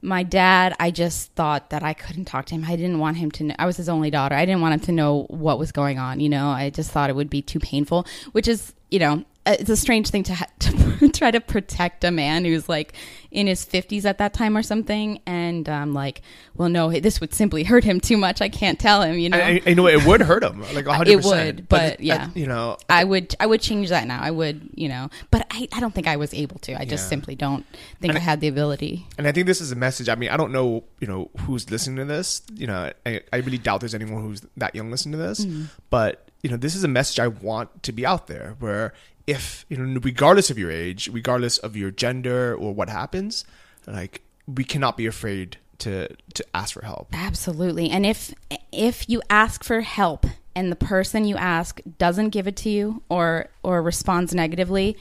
[0.00, 2.64] my dad i just thought that i couldn't talk to him.
[2.66, 4.34] I didn't want him to know i was his only daughter.
[4.34, 6.50] I didn't want him to know what was going on you know?
[6.50, 9.76] I just thought it would be too painful which is you know uh, it's a
[9.76, 12.92] strange thing to, ha- to try to protect a man who's like
[13.30, 16.22] in his 50s at that time or something and i'm like
[16.54, 19.36] well no this would simply hurt him too much i can't tell him you know
[19.38, 21.56] I, I know it would hurt him, like a hundred It percent.
[21.56, 22.30] would, but it- yeah.
[22.34, 24.20] you know, I would I would change that now.
[24.20, 26.74] I would, you know, but I, I don't think I was able to.
[26.80, 27.08] I just Yeah.
[27.10, 27.64] simply don't
[28.00, 29.06] think I had the ability.
[29.18, 30.08] and I think this is a message.
[30.08, 32.42] I mean, I don't know, you know, who's listening to this.
[32.54, 35.44] You know, I, I really doubt there's anyone who's that young listening to this.
[35.44, 35.66] Mm.
[35.90, 38.56] But you know, this is a message I want to be out there.
[38.58, 38.94] Where
[39.28, 43.44] if you know, regardless of your age, regardless of your gender or what happens,
[43.86, 47.08] like we cannot be afraid to to ask for help.
[47.12, 47.90] Absolutely.
[47.90, 48.34] And if
[48.72, 50.24] if you ask for help
[50.56, 54.96] and the person you ask doesn't give it to you or or responds negatively,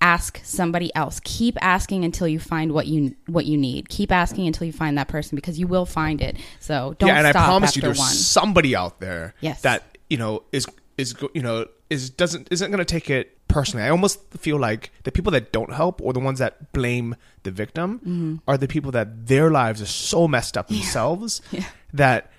[0.00, 1.20] ask somebody else.
[1.24, 3.88] Keep asking until you find what you what you need.
[3.88, 6.36] Keep asking until you find that person because you will find it.
[6.60, 8.08] So don't yeah, and I promise you, there's one.
[8.12, 9.62] somebody out there Yes.
[9.62, 10.64] that you know is
[10.96, 13.84] is you know is doesn't isn't going to take it personally.
[13.86, 17.50] I almost feel like the people that don't help or the ones that blame the
[17.50, 18.36] victim Mm-hmm.
[18.46, 21.42] are the people that their lives are so messed up themselves
[21.92, 22.30] that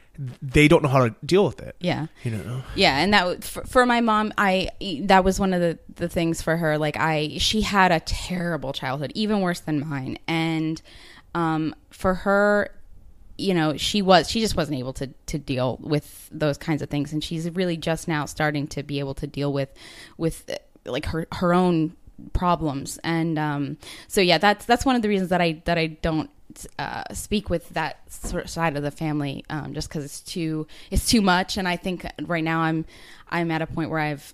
[0.41, 1.75] they don't know how to deal with it.
[1.79, 2.07] Yeah.
[2.23, 2.61] You know.
[2.75, 4.69] Yeah, and that for, for my mom, I
[5.03, 6.77] that was one of the the things for her.
[6.77, 10.81] Like I, she had a terrible childhood, even worse than mine, and
[11.35, 12.69] um, for her,
[13.37, 16.89] you know, she was she just wasn't able to to deal with those kinds of
[16.89, 19.69] things, and she's really just now starting to be able to deal with
[20.17, 20.49] with
[20.85, 21.95] like her her own
[22.33, 25.87] problems, and um, so yeah, that's that's one of the reasons that I that I
[25.87, 26.29] don't
[26.77, 30.67] uh, speak with that sort of side of the family um, just because it's too
[30.89, 31.57] it's too much.
[31.57, 32.85] And I think right now I'm
[33.29, 34.33] I'm at a point where I've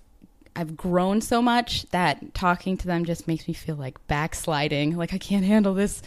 [0.54, 5.12] I've grown so much that talking to them just makes me feel like backsliding like
[5.12, 6.02] I can't handle this.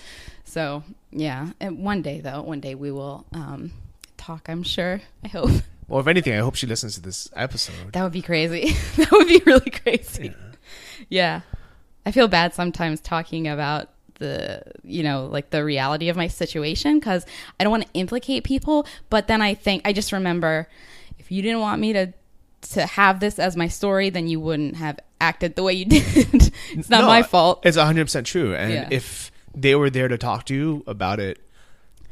[0.45, 1.49] So yeah.
[1.59, 3.71] And one day though one day we will um,
[4.17, 5.51] talk I'm sure I hope
[5.89, 7.91] Well, if anything, I hope she listens to this episode.
[7.93, 10.33] that would be crazy that would be really crazy
[11.09, 11.41] yeah
[12.05, 16.99] I feel bad sometimes talking about the you know like the reality of my situation
[16.99, 17.25] because
[17.59, 20.67] I don't want to implicate people but then I think I just remember
[21.17, 22.13] if you didn't want me to
[22.73, 26.05] to have this as my story then you wouldn't have acted the way you did
[26.71, 28.53] it's not No, my fault It's 100% true.
[28.53, 28.87] And Yeah.
[28.91, 31.39] if they were there to talk to you about it,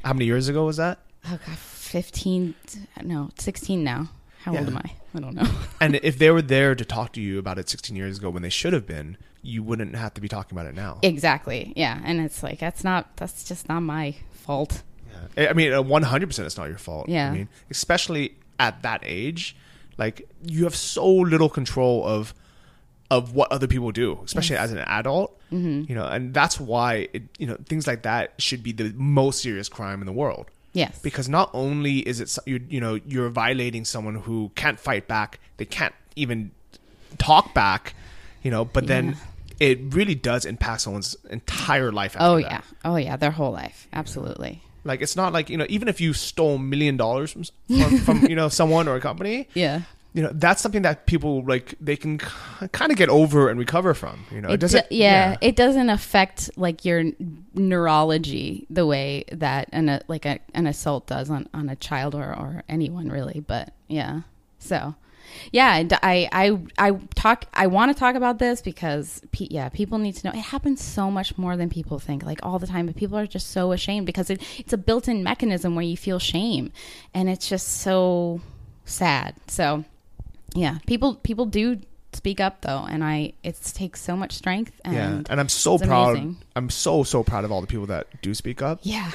[0.03, 0.99] how many years ago was that?
[1.29, 2.55] oh god 15
[3.03, 4.09] no 16 now
[4.43, 5.49] how old am I I don't know
[5.81, 8.43] And if they were there to talk to you about it 16 years ago when
[8.43, 10.99] they should have been, you wouldn't have to be talking about it now.
[11.01, 14.83] exactly yeah and it's like that's not that's just not my fault
[15.35, 17.09] I I mean, uh, 100% it's not your fault.
[17.09, 17.29] Yeah.
[17.29, 19.55] I mean, especially at that age,
[19.97, 22.33] like you have so little control of
[23.09, 25.39] of what other people do, especially as an adult.
[25.51, 25.89] Mm-hmm.
[25.89, 29.41] You know, and that's why it, you know things like that should be the most
[29.41, 30.51] serious crime in the world.
[30.77, 30.99] Yes.
[30.99, 35.39] Because not only is it you you know you're violating someone who can't fight back,
[35.57, 36.51] they can't even
[37.17, 37.93] talk back,
[38.43, 39.17] you know, but then
[39.59, 42.15] it really does impact someone's entire life.
[42.19, 42.51] Oh that.
[42.51, 42.61] yeah.
[42.85, 43.17] Oh yeah.
[43.17, 43.87] Their whole life.
[43.91, 44.61] Absolutely.
[44.83, 47.97] Like it's not like you know even if you stole a million dollars from, from,
[47.99, 49.81] from you know someone or a company, yeah
[50.13, 53.93] you know that's something that people like they can kind of get over and recover
[53.93, 54.25] from.
[54.31, 54.89] You know, it, it doesn't.
[54.89, 57.03] do- yeah, it doesn't affect like your
[57.53, 62.15] neurology the way that an a, like a, an assault does on, on a child
[62.15, 64.21] or, or anyone really but yeah
[64.59, 64.95] so
[65.51, 69.69] yeah and i i i talk i want to talk about this because pe- yeah
[69.69, 72.67] people need to know it happens so much more than people think like all the
[72.67, 75.97] time but people are just so ashamed because it, it's a built-in mechanism where you
[75.97, 76.71] feel shame
[77.13, 78.39] and it's just so
[78.85, 79.83] sad so
[80.55, 81.79] yeah people people do
[82.13, 85.77] speak up though and i it takes so much strength and yeah, and I'm so
[85.77, 86.11] proud.
[86.11, 86.37] amazing.
[86.55, 88.79] I'm so so proud of all the people that do speak up.
[88.83, 89.11] yeah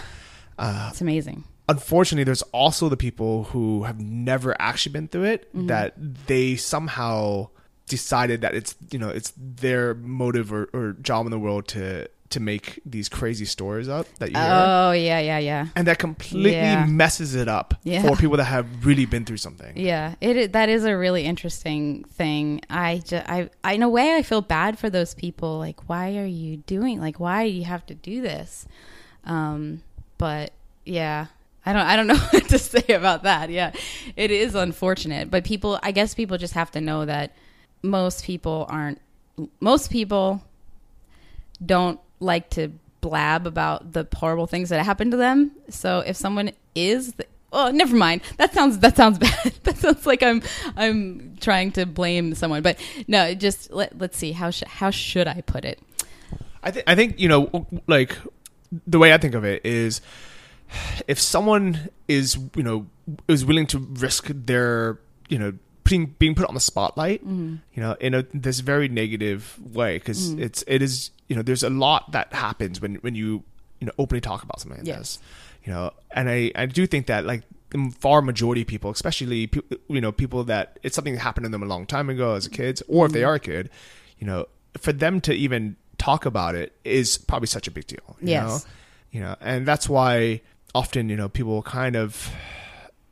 [0.59, 5.49] Uh, it's amazing unfortunately, there's also the people who have never actually been through it
[5.55, 5.69] Mm-hmm.
[5.69, 5.95] that
[6.27, 7.49] they somehow
[7.87, 12.09] decided that it's you know it's their motive or, or job in the world to
[12.33, 14.51] to make these crazy stories up that you hear.
[14.51, 16.85] oh yeah yeah yeah And that completely Yeah.
[16.87, 18.03] messes it up Yeah.
[18.03, 19.73] for people that have really been through something.
[19.77, 22.61] Yeah, it that is a really interesting thing.
[22.71, 25.59] I just, I, I, in a way, I feel bad for those people.
[25.59, 27.01] Like, why are you doing?
[27.01, 28.67] Like, why do you have to do this?
[29.25, 29.83] Um,
[30.19, 30.53] but
[30.85, 31.27] yeah,
[31.65, 33.51] I don't, I don't know what to say about that.
[33.51, 33.73] Yeah,
[34.17, 37.33] it is unfortunate, but people, I guess, people just have to know that
[37.83, 39.01] most people aren't.
[39.61, 40.43] Most people
[41.65, 45.53] don't like to blab about the horrible things that happened to them.
[45.69, 47.15] So if someone is,
[47.53, 48.23] oh, never mind.
[48.39, 49.53] That sounds that sounds bad.
[49.65, 50.43] that sounds like I'm
[50.77, 52.63] I'm trying to blame someone.
[52.63, 55.81] But no, just let let's see how sh- how should I put it?
[56.63, 58.17] I think I think you know like
[58.87, 60.01] the way I think of it is
[61.07, 62.87] if someone is you know
[63.29, 65.53] is willing to risk their you know
[65.85, 67.57] being being put on the spotlight mm-hmm.
[67.75, 70.43] you know in a this very negative way because mm-hmm.
[70.43, 73.43] it's it is you know there's a lot that happens when when you
[73.81, 74.99] you know openly talk about something like Yes.
[74.99, 75.19] this
[75.65, 75.93] you know.
[76.11, 80.01] And I I do think that like the far majority of people especially pe- you
[80.01, 82.83] know people that it's something that happened to them a long time ago as kids
[82.87, 83.29] or if they mm-hmm.
[83.29, 83.71] are a kid
[84.19, 84.47] you know
[84.79, 88.65] for them to even talk about it is probably such a big deal you Yes.
[88.65, 88.71] know?
[89.11, 90.43] You know and that's why
[90.75, 92.31] often you know people kind of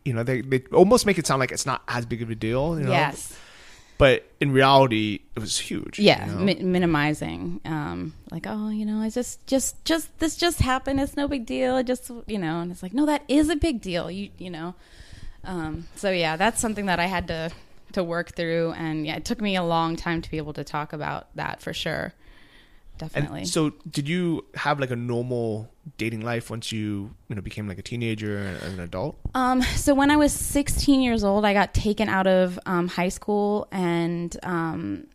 [0.04, 2.34] you know they, they almost make it sound like it's not as big of a
[2.34, 3.36] deal you know Yes.
[3.98, 6.38] but in reality it was huge Yeah, you know?
[6.40, 7.60] mi- minimizing.
[7.64, 11.00] Um, like, oh, you know, I just, just, just this just happened.
[11.00, 11.76] It's no big deal.
[11.76, 14.10] It just, you know, and it's like, no, that is a big deal.
[14.10, 14.74] You, you know.
[15.44, 17.50] Um, so yeah, that's something that I had to
[17.92, 20.62] to work through, and yeah, it took me a long time to be able to
[20.64, 22.14] talk about that for sure.
[22.98, 23.40] Definitely.
[23.40, 27.66] and so did you have like a normal dating life once you you know became
[27.68, 31.52] like a teenager and an adult Um, so when I was 16 years old, I
[31.52, 35.06] got taken out of um, high school, and um,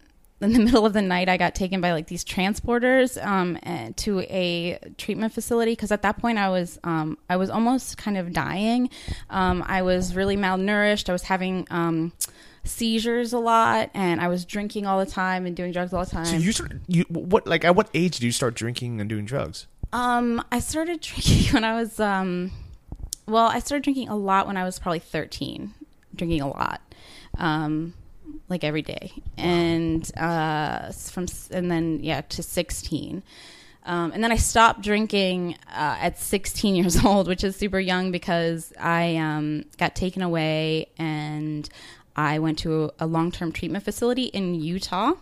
[0.41, 3.57] in the middle of the night, I got taken by like these transporters um,
[3.95, 8.17] to a treatment facility because at that point I was um, I was almost kind
[8.17, 8.89] of dying.
[9.29, 11.09] Um, I was really malnourished.
[11.09, 12.13] I was having um,
[12.63, 16.11] seizures a lot, and I was drinking all the time and doing drugs all the
[16.11, 16.25] time.
[16.25, 19.25] so you started you what like at what age do you start drinking and doing
[19.25, 22.51] drugs Um, I started drinking when I was um,
[23.25, 25.73] well, I started drinking a lot when I was probably thirteen.
[26.13, 26.81] Drinking a lot,
[27.38, 27.93] um,
[28.49, 33.23] like every day, and uh, from and then yeah to sixteen.
[33.86, 38.12] Um, and then I stopped drinking uh, at 16 years old, which is super young
[38.12, 41.69] because I um, got taken away and
[42.15, 45.13] I went to a, a long term treatment facility in Utah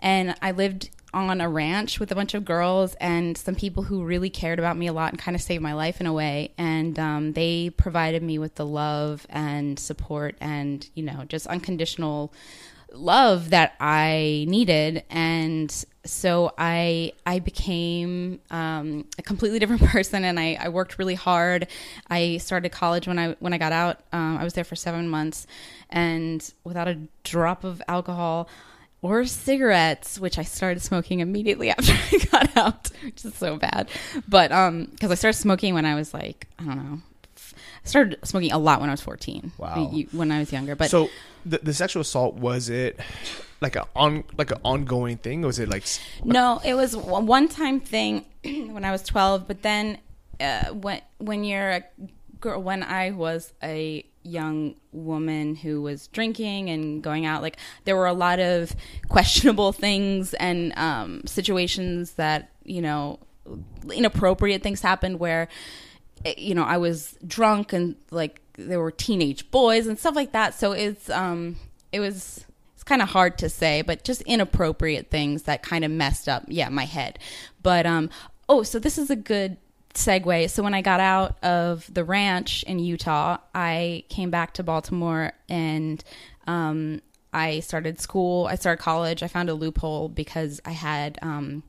[0.00, 4.04] and I lived on a ranch with a bunch of girls and some people who
[4.04, 6.52] really cared about me a lot and kind of saved my life in a way.
[6.58, 12.32] And um, they provided me with the love and support and, you know, just unconditional
[12.92, 15.04] love that I needed.
[15.10, 15.72] And
[16.04, 21.68] so I I became um, a completely different person, and I, I worked really hard.
[22.08, 24.00] I started college when I when I got out.
[24.12, 25.46] Um, I was there for seven months,
[25.90, 28.48] and without a drop of alcohol
[29.02, 33.88] or cigarettes, which I started smoking immediately after I got out, which is so bad.
[34.28, 37.00] But um, because I started smoking when I was like I don't know.
[37.36, 39.52] I started smoking a lot when I was 14.
[39.56, 39.92] Wow.
[40.12, 40.76] When I was younger.
[40.76, 41.08] But so
[41.46, 42.98] the, the sexual assault was it
[43.60, 45.84] like a on like an ongoing thing or was it like
[46.24, 49.98] No, it was a one time thing when I was 12, but then
[50.40, 51.84] uh, when when you're a
[52.40, 57.96] girl when I was a young woman who was drinking and going out like there
[57.96, 58.74] were a lot of
[59.08, 63.18] questionable things and um, situations that you know
[63.92, 65.48] inappropriate things happened where
[66.24, 70.32] eh, you know I was drunk and like there were teenage boys and stuff like
[70.32, 70.54] that.
[70.54, 71.56] So it's um
[71.92, 72.44] it was
[72.74, 76.44] it's kind of hard to say but just inappropriate things that kind of messed up
[76.48, 77.18] yeah my head.
[77.62, 78.10] But um
[78.48, 79.56] oh so this is a good
[79.98, 80.48] segue.
[80.50, 85.32] So when i got out of the ranch in utah i came back to baltimore
[85.48, 86.02] and
[86.46, 87.00] um
[87.32, 88.46] i started school.
[88.46, 89.22] I started college.
[89.22, 91.62] I found a loophole because i had um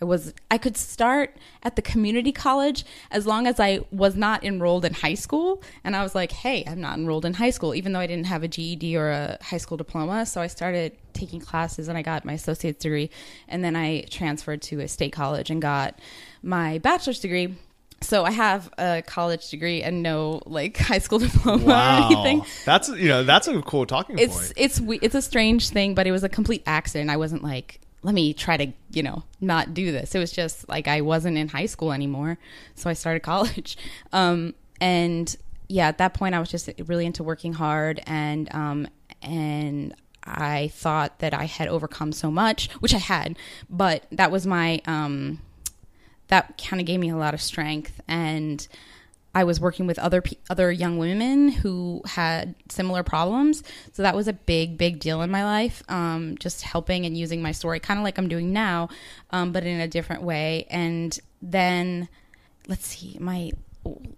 [0.00, 4.44] I was I could start at the community college as long as I was not
[4.44, 5.62] enrolled in high school.
[5.84, 8.26] And I was like, hey, I'm not enrolled in high school, even though I didn't
[8.26, 10.26] have a GED or a high school diploma.
[10.26, 13.10] So I started taking classes and I got my associate's degree.
[13.48, 15.98] And then I transferred to a state college and got
[16.42, 17.54] my bachelor's degree.
[18.00, 22.44] So I have a college degree and no like high school diploma or anything.
[22.66, 24.52] That's you know that's a cool talking It's point.
[24.56, 27.08] it's we- it's a strange thing, but it was a complete accident.
[27.08, 30.14] I wasn't like let me try to you know not do this.
[30.14, 32.38] It was just like I wasn't in high school anymore,
[32.76, 33.76] so I started college.
[34.12, 35.34] Um, and
[35.68, 38.86] yeah, at that point, I was just really into working hard and um,
[39.22, 43.36] and I thought that I had overcome so much, which I had,
[43.68, 45.40] but that was my um,
[46.28, 48.66] that kind of gave me a lot of strength and
[49.34, 53.62] I was working with other other young women who had similar problems,
[53.92, 55.82] so that was a big, big deal in my life.
[55.88, 58.88] Um, just helping and using my story, kind of like I'm doing now,
[59.30, 60.66] um, but in a different way.
[60.70, 62.08] And then,
[62.68, 63.50] let's see, my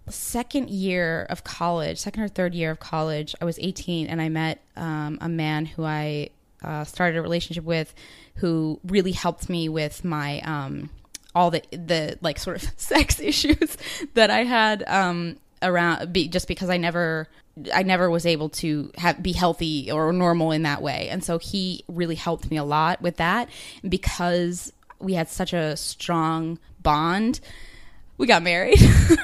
[0.07, 4.29] second year of college, second or third year of college, I was 18, and I
[4.29, 6.29] met um, a man who I
[6.63, 7.93] uh, started a relationship with,
[8.35, 10.41] who really helped me with my.
[11.37, 13.77] All the the like sort of sex issues
[14.15, 17.27] that I had um, around be, just because I never
[17.73, 21.37] I never was able to have be healthy or normal in that way, and so
[21.37, 23.49] he really helped me a lot with that
[23.87, 27.39] because we had such a strong bond.
[28.17, 28.79] We got married.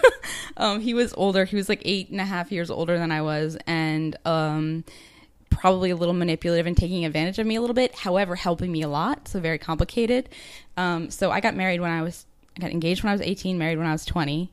[0.58, 1.46] um, he was older.
[1.46, 4.84] He was like eight and a half years older than I was, and um,
[5.54, 7.96] probably a little manipulative and taking advantage of me a little bit.
[7.96, 9.28] However, helping me a lot.
[9.28, 10.30] So very complicated.
[10.78, 12.26] Um, so I got married when I was,
[12.58, 14.52] I got engaged when I was 18, married when I was 20,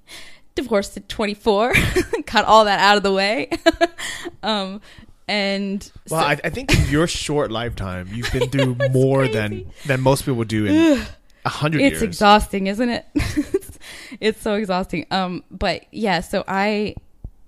[0.55, 1.75] divorced at 24,
[2.27, 3.51] got all that out of the way.
[4.43, 4.81] um,
[5.29, 9.51] and well, so- I, I think in your short lifetime, you've been through more than
[9.51, 9.67] crazy.
[9.87, 11.03] than most people do in
[11.45, 12.03] a hundred it's years.
[12.03, 13.07] exhausting, isn't it?
[13.15, 13.79] it's,
[14.21, 15.07] it's so exhausting.
[15.11, 16.97] Um, but yeah, so I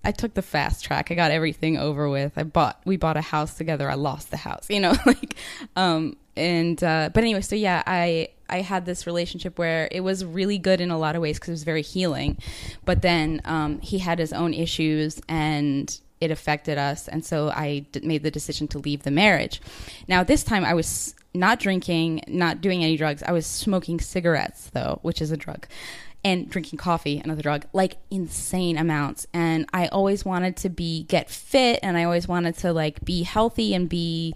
[0.05, 1.11] I took the fast track.
[1.11, 2.33] I got everything over with.
[2.37, 3.91] I bought we bought a house together.
[3.91, 5.37] I lost the house, you know, like
[5.77, 10.25] um and uh but anyway, so yeah, I I had this relationship where it was
[10.25, 12.39] really good in a lot of ways because it was very healing.
[12.85, 17.87] But then um he had his own issues and it affected us and so I
[17.91, 19.61] d- made the decision to leave the marriage.
[20.09, 23.23] Now this time I was not drinking, not doing any drugs.
[23.23, 25.67] I was smoking cigarettes though, which is a drug
[26.25, 29.27] and drinking coffee another drug like insane amounts.
[29.33, 33.23] And i always wanted to be get fit and i always wanted to like be
[33.23, 34.35] healthy and be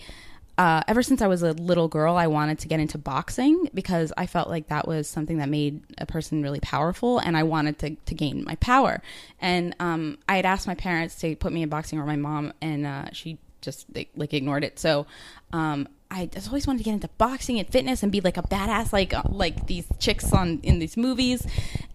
[0.59, 4.11] uh, ever since i was a little girl i wanted to get into boxing because
[4.17, 7.79] i felt like that was something that made a person really powerful and i wanted
[7.79, 9.03] to, to gain my power.
[9.41, 12.55] And um, i had asked my parents to put me in boxing or my mom
[12.63, 14.79] and uh, she just like, like ignored it.
[14.79, 15.07] So
[15.53, 18.43] um, I just always wanted to get into boxing and fitness and be like a
[18.43, 21.47] badass, like uh, like these chicks on in these movies,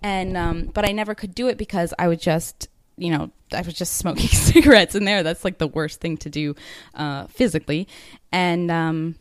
[0.04, 3.62] and um, but I never could do it because I was just you know I
[3.62, 5.24] was just smoking cigarettes in there.
[5.24, 6.56] That's like the worst thing to do
[6.94, 7.88] uh, physically,
[8.32, 9.16] and um,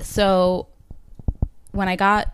[0.00, 0.68] so
[1.72, 2.32] when I got,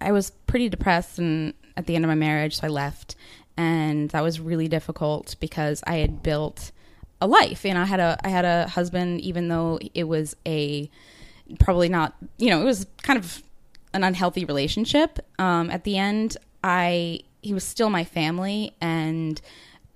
[0.00, 3.16] I was pretty depressed and at the end of my marriage, so I left,
[3.56, 6.72] and that was really difficult because I had built
[7.20, 7.64] a life.
[7.64, 10.90] And I had a I had a husband even though it was a
[11.58, 13.42] probably not you know it was kind of
[13.92, 15.18] an unhealthy relationship.
[15.38, 19.40] Um, at the end I he was still my family and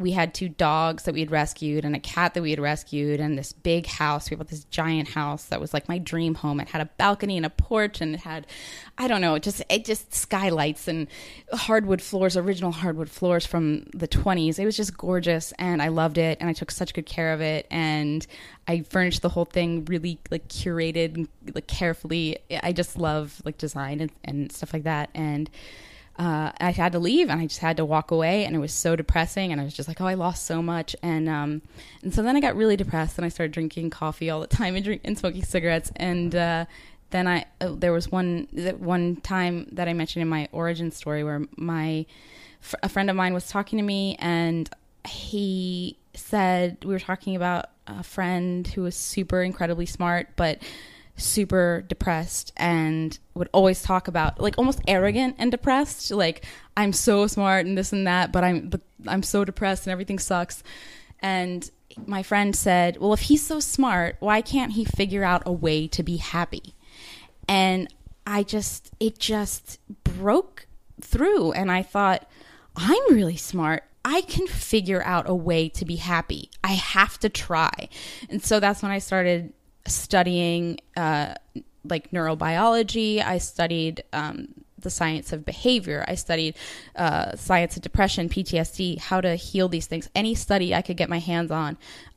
[0.00, 3.20] we had two dogs that we had rescued and a cat that we had rescued
[3.20, 4.30] and this big house.
[4.30, 6.60] We bought this giant house that was like my dream home.
[6.60, 8.46] It had a balcony and a porch and it had
[8.98, 11.06] i don't know it just it just skylights and
[11.52, 16.18] hardwood floors original hardwood floors from the 20s it was just gorgeous and i loved
[16.18, 18.26] it and i took such good care of it and
[18.68, 22.38] i furnished the whole thing really like curated and like carefully.
[22.62, 25.50] I just love like design and, and stuff like that and
[26.20, 28.74] uh, I had to leave and I just had to walk away and it was
[28.74, 30.94] so depressing and I was just like, oh, I lost so much.
[31.02, 31.62] And um,
[32.02, 34.76] and so then I got really depressed and I started drinking coffee all the time
[34.76, 35.90] and, drink, and smoking cigarettes.
[35.96, 36.66] And uh,
[37.08, 38.48] then I uh, there was one
[38.78, 42.04] one time that I mentioned in my origin story where my
[42.82, 44.68] a friend of mine was talking to me and
[45.08, 50.58] he said we were talking about a friend who was super incredibly smart but
[51.20, 56.44] super depressed and would always talk about like almost arrogant and depressed like
[56.76, 58.70] i'm so smart and this and that but i'm
[59.06, 60.62] i'm so depressed and everything sucks
[61.20, 61.70] and
[62.06, 65.86] my friend said well if he's so smart why can't he figure out a way
[65.86, 66.74] to be happy
[67.48, 67.92] and
[68.26, 70.66] i just it just broke
[71.00, 72.28] through and i thought
[72.76, 76.50] i'm really smart I can figure out a way to be happy.
[76.64, 77.90] I have to try.
[78.30, 79.52] And so that's when I started
[79.86, 81.34] studying uh,
[81.84, 83.24] like neurobiology.
[83.24, 86.04] I studied um, the science of behavior.
[86.08, 86.56] I studied
[86.96, 90.08] uh, science of depression, PTSD, how to heal these things.
[90.14, 91.76] Any study I could get my hands on.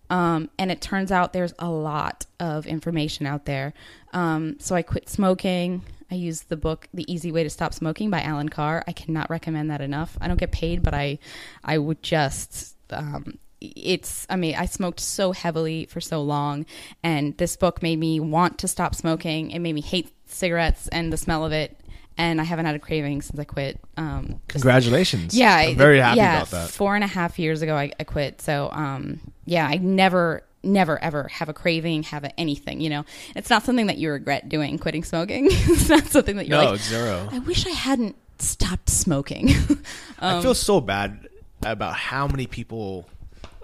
[0.10, 3.74] Um, and it turns out there's a lot of information out there.
[4.12, 5.84] Um, so I quit smoking.
[6.12, 8.84] I used the book "The Easy Way to Stop Smoking" by Allen Carr.
[8.86, 10.16] I cannot recommend that enough.
[10.22, 11.20] I don't get paid, but I,
[11.64, 12.76] I would just.
[12.92, 13.40] Um,
[13.76, 16.66] it's I mean I smoked so heavily for so long,
[17.04, 19.52] and this book made me want to stop smoking.
[19.52, 21.78] It made me hate cigarettes and the smell of it,
[22.18, 23.80] and I haven't had a craving since I quit.
[23.98, 25.36] Um, Congratulations.
[25.38, 26.70] yeah, I'm very happy yeah, about that.
[26.70, 28.42] Four and a half years ago, I, I quit.
[28.42, 32.82] So, um, yeah, I never, never, ever have a craving, have a, anything.
[32.82, 33.06] You know,
[33.36, 34.78] it's not something that you regret doing.
[34.80, 36.80] Quitting smoking, it's not something that you're No, like.
[36.80, 37.30] zero.
[37.32, 39.50] I wish I hadn't stopped smoking.
[40.20, 41.28] I Um, feel so bad
[41.62, 43.08] about how many people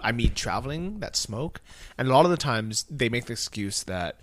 [0.02, 1.60] I mean traveling that smoke,
[1.98, 4.18] and a lot of the times they make the excuse that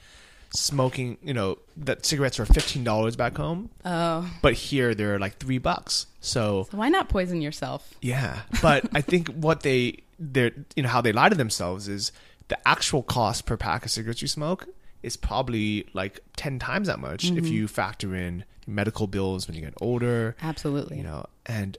[0.54, 5.38] smoking, you know, that cigarettes are fifteen dollars back home, oh, but here they're like
[5.38, 6.08] three bucks.
[6.22, 7.94] So why not poison yourself?
[8.02, 12.12] yeah, but I think what they they're you know how they lie to themselves is
[12.48, 14.68] the actual cost per pack of cigarettes you smoke
[15.04, 17.38] is probably like ten times that much Mm-hmm.
[17.38, 20.98] if you factor in medical bills when you get older Absolutely.
[20.98, 21.78] you know and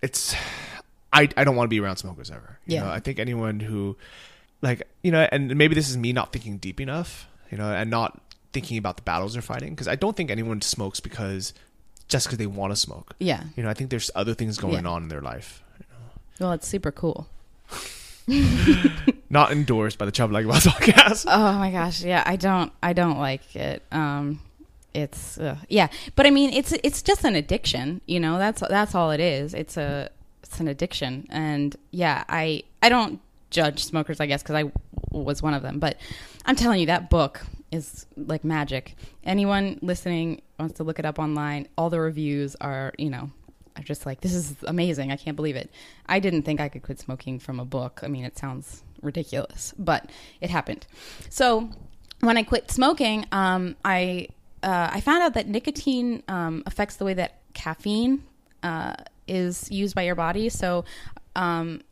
[0.00, 0.34] it's
[1.12, 2.84] i i don't want to be around smokers ever you Yeah.
[2.84, 3.96] know i think anyone who
[4.62, 7.90] like you know and maybe this is me not thinking deep enough you know and
[7.90, 8.20] not
[8.52, 11.52] thinking about the battles they're fighting because i don't think anyone smokes because
[12.08, 13.44] just because they want to smoke yeah.
[13.56, 14.90] you know i think there's other things going Yeah.
[14.90, 15.62] on in their life
[16.40, 17.28] Well, it's super cool.
[19.30, 23.18] not endorsed by the Chub Like podcast Oh my gosh, yeah, I don't, I don't
[23.18, 23.82] like it.
[23.92, 24.40] Um,
[24.94, 28.00] it's uh, yeah, but I mean, it's it's just an addiction.
[28.06, 29.52] You know, that's that's all it is.
[29.54, 30.10] It's a
[30.46, 33.20] it's an addiction, and yeah, I I don't
[33.50, 34.72] judge smokers, I guess, because I
[35.10, 35.78] was one of them.
[35.78, 35.96] But
[36.44, 37.42] I'm telling you, that book
[37.72, 38.96] is like magic.
[39.24, 41.68] Anyone listening wants to look it up online.
[41.76, 43.30] All the reviews are, you know,
[43.76, 45.12] are just like, this is amazing.
[45.12, 45.70] I can't believe it.
[46.06, 48.00] I didn't think I could quit smoking from a book.
[48.02, 50.86] I mean, it sounds ridiculous, but it happened.
[51.28, 51.68] So
[52.20, 54.28] when I quit smoking, um, I
[54.62, 58.24] uh, I found out that nicotine um, affects the way that caffeine
[58.62, 58.94] uh,
[59.26, 60.48] is used by your body.
[60.48, 60.84] So
[61.34, 61.82] um,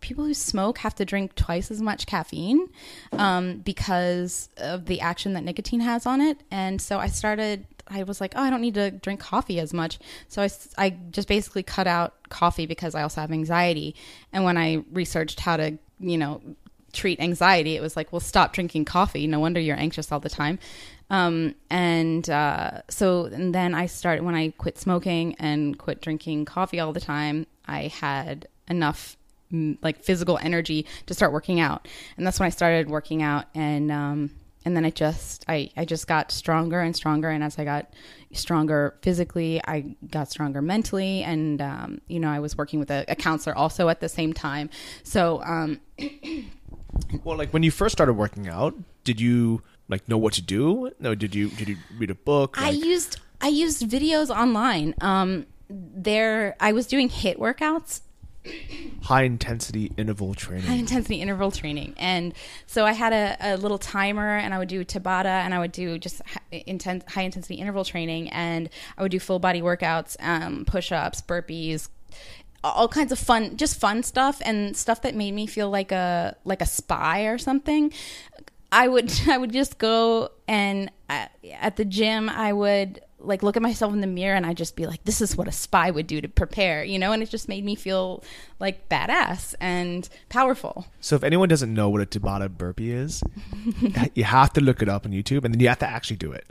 [0.00, 2.68] people who smoke have to drink twice as much caffeine
[3.12, 6.38] um, because of the action that nicotine has on it.
[6.50, 7.66] And so I started.
[7.90, 9.98] I was like, oh, I don't need to drink coffee as much.
[10.28, 13.94] So I, I just basically cut out coffee because I also have anxiety.
[14.30, 16.42] And when I researched how to, you know,
[16.92, 19.26] treat anxiety, it was like, well, stop drinking coffee.
[19.26, 20.58] No wonder you're anxious all the time.
[21.10, 26.44] Um, and uh, so, and then I started when I quit smoking and quit drinking
[26.44, 27.46] coffee all the time.
[27.66, 29.16] I had enough
[29.80, 33.46] like physical energy to start working out, and that's when I started working out.
[33.54, 34.30] And um,
[34.64, 37.30] and then I just I I just got stronger and stronger.
[37.30, 37.94] And as I got
[38.32, 41.22] stronger physically, I got stronger mentally.
[41.22, 44.34] And um, you know, I was working with a, a counselor also at the same
[44.34, 44.68] time.
[45.04, 45.80] So um,
[47.24, 48.74] well like when you first started working out
[49.04, 52.60] did you like know what to do no did you did you read a book
[52.60, 54.94] I used I used videos online.
[55.00, 58.00] Um, there I was doing HIIT workouts,
[59.02, 62.34] high intensity interval training high intensity interval training, and
[62.66, 65.72] so I had a, a little timer, and I would do Tabata, and I would
[65.72, 70.64] do just intense high intensity interval training, and I would do full body workouts, um,
[70.64, 71.88] push ups, burpees.
[72.64, 76.36] All kinds of fun, just fun stuff, and stuff that made me feel like a
[76.44, 77.92] like a spy or something.
[78.72, 83.56] I would I would just go and at, at the gym I would like look
[83.56, 85.90] at myself in the mirror and I'd just be like this is what a spy
[85.90, 88.22] would do to prepare you know and it just made me feel
[88.60, 93.22] like badass and powerful So if anyone doesn't know what a Tabata burpee is,
[94.14, 96.30] you have to look it up on YouTube and then you have to actually do
[96.30, 96.46] it.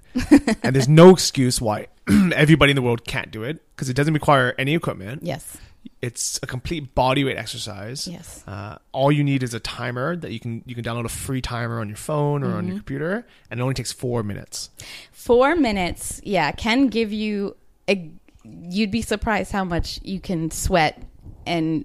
[0.61, 1.87] and there's no excuse why
[2.35, 5.23] everybody in the world can't do it because it doesn't require any equipment.
[5.23, 5.57] yes
[6.01, 8.07] It's a complete body weight exercise.
[8.07, 8.43] Yes.
[8.47, 11.41] Uh, all you need is a timer that you can you can download a free
[11.41, 12.67] timer on your phone or on Mm-hmm.
[12.67, 14.69] your computer, and it only takes four minutes.
[15.11, 17.55] four minutes yeah can give you
[17.89, 18.09] a
[18.43, 21.01] you'd be surprised how much you can sweat
[21.45, 21.83] and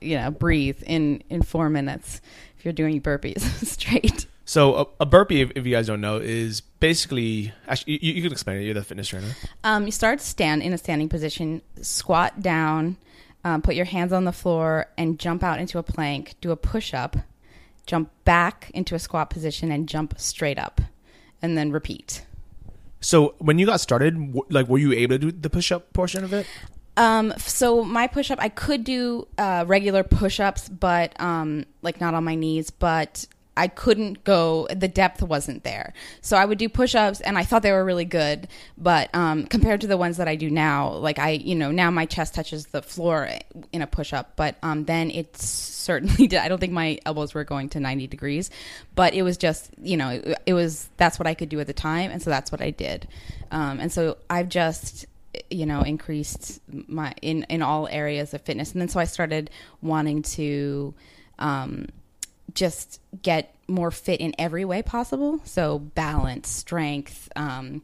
[0.00, 2.20] you know breathe in in four minutes
[2.56, 6.18] if you're doing burpees straight So a, a burpee, if, if you guys don't know,
[6.18, 8.64] is basically actually you, you can explain it.
[8.64, 9.32] You're the fitness trainer.
[9.64, 12.98] Um, you start stand in a standing position, squat down,
[13.44, 16.34] um, put your hands on the floor, and jump out into a plank.
[16.40, 17.16] Do a push up,
[17.86, 20.80] jump back into a squat position, and jump straight up,
[21.42, 22.24] and then repeat.
[23.00, 25.92] So when you got started, w- like were you able to do the push up
[25.92, 26.46] portion of it?
[26.96, 32.00] Um, so my push up, I could do uh, regular push ups, but um, like
[32.00, 32.70] not on my knees.
[32.70, 33.26] But
[33.56, 35.92] I couldn't go, the depth wasn't there.
[36.20, 38.48] So I would do push ups and I thought they were really good.
[38.76, 41.90] But um, compared to the ones that I do now, like I, you know, now
[41.90, 43.28] my chest touches the floor
[43.72, 44.36] in a push up.
[44.36, 46.38] But um, then it certainly did.
[46.38, 48.50] I don't think my elbows were going to 90 degrees,
[48.94, 51.66] but it was just, you know, it, it was, that's what I could do at
[51.66, 52.10] the time.
[52.10, 53.06] And so that's what I did.
[53.50, 55.06] Um, and so I've just,
[55.50, 59.50] you know increased my in in all areas of fitness and then so i started
[59.82, 60.94] wanting to
[61.40, 61.88] um
[62.52, 65.40] just get more fit in every way possible.
[65.44, 67.82] So balance, strength, um,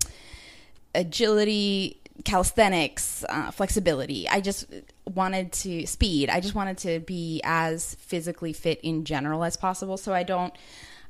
[0.95, 4.29] agility, calisthenics, uh, flexibility.
[4.29, 4.67] I just
[5.07, 6.31] wanted to speed.
[6.31, 9.97] I just wanted to be as physically fit in general as possible.
[9.97, 10.53] So I don't.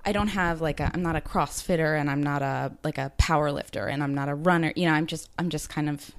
[0.03, 3.12] I don't have like a I'm not a crossfitter and I'm not a like a
[3.18, 4.72] power lifter and I'm not a runner.
[4.74, 6.12] You know, I'm just I'm just kind of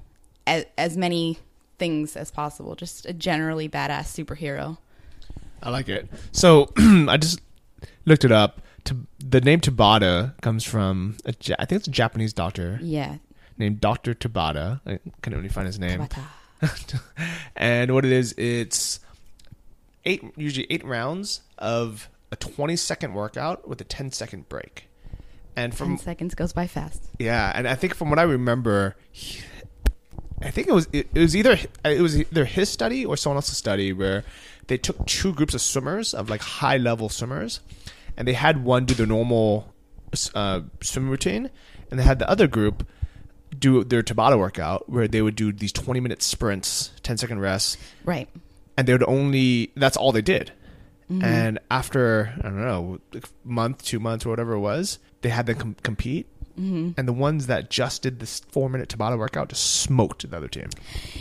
[0.46, 1.38] as, as many
[1.78, 2.76] things as possible.
[2.76, 4.78] Just a generally badass superhero.
[5.62, 6.08] I like it.
[6.32, 7.40] So I just
[8.04, 8.60] looked it up.
[8.84, 12.78] To, the name Tabata comes from a, I think it's a Japanese doctor.
[12.82, 13.16] Yeah.
[13.58, 14.80] Named Doctor Tabata.
[14.86, 16.08] I can't really find his name.
[17.56, 19.00] and what it is, it's
[20.04, 24.88] eight usually eight rounds of a 20 second workout with a 10 second break.
[25.54, 27.02] And from 10 seconds goes by fast.
[27.18, 29.42] Yeah, and I think from what I remember, he,
[30.40, 33.36] I think it was it, it was either it was either his study or someone
[33.36, 34.24] else's study where
[34.66, 37.60] they took two groups of swimmers of like high level swimmers,
[38.16, 39.72] and they had one do the normal
[40.34, 41.50] uh, swim routine,
[41.90, 42.86] and they had the other group
[43.58, 47.76] do their Tabata workout where they would do these 20 minute sprints, 10 second rests.
[48.04, 48.28] Right.
[48.76, 50.52] And they would only, that's all they did.
[51.10, 51.24] Mm-hmm.
[51.24, 55.46] And after, I don't know, a month, two months, or whatever it was, they had
[55.46, 56.26] them com- compete.
[56.58, 56.92] Mm-hmm.
[56.96, 60.48] And the ones that just did this four minute Tabata workout just smoked the other
[60.48, 60.68] team.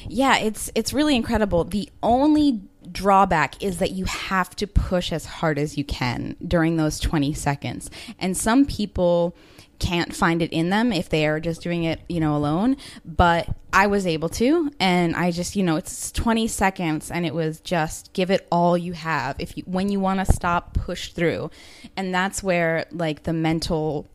[0.08, 1.64] Yeah, it's it's really incredible.
[1.64, 6.78] The only drawback is that you have to push as hard as you can during
[6.78, 7.90] those 20 seconds.
[8.20, 9.36] And some people
[9.82, 12.78] can't find it in them if they are just doing it, you know, alone.
[13.04, 17.34] But I was able to, and I just, you know, it's 20 seconds, and it
[17.34, 19.36] was just give it all you have.
[19.40, 21.50] If you, when you want to stop, push through,
[21.98, 24.08] and that's where like the mental,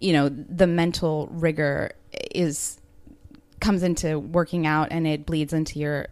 [0.00, 1.92] you know, the mental rigor
[2.34, 2.78] is
[3.60, 6.06] comes into working out, and it bleeds into your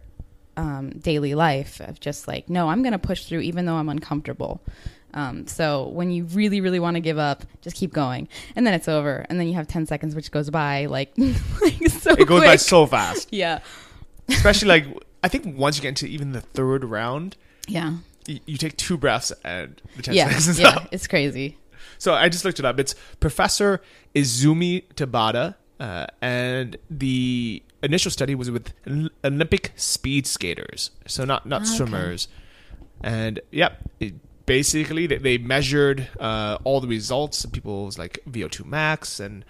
[0.59, 3.87] um, daily life of just like, no, I'm going to push through even though I'm
[3.87, 4.61] uncomfortable.
[5.13, 8.75] Um, so when you really, really want to give up, just keep going, and then
[8.75, 12.11] it's over, and then you have ten seconds, which goes by like, like so.
[12.11, 12.43] It goes quick.
[12.43, 13.29] by so fast.
[13.39, 13.59] Yeah.
[14.27, 14.85] Especially like
[15.23, 17.35] I think once you get into even the third round,
[17.67, 17.95] yeah,
[18.27, 20.89] you, you take two breaths and the ten yeah, seconds is yeah, up.
[20.91, 21.57] it's crazy.
[21.97, 22.79] So I just looked it up.
[22.79, 23.81] It's Professor
[24.13, 28.73] Izumi Tabata, uh, and the initial study was with
[29.23, 31.71] Olympic speed skaters, so not not okay.
[31.71, 32.27] swimmers.
[33.01, 34.13] And yep, it,
[34.45, 39.45] basically they, they measured uh, all the results of people's like VO2 max and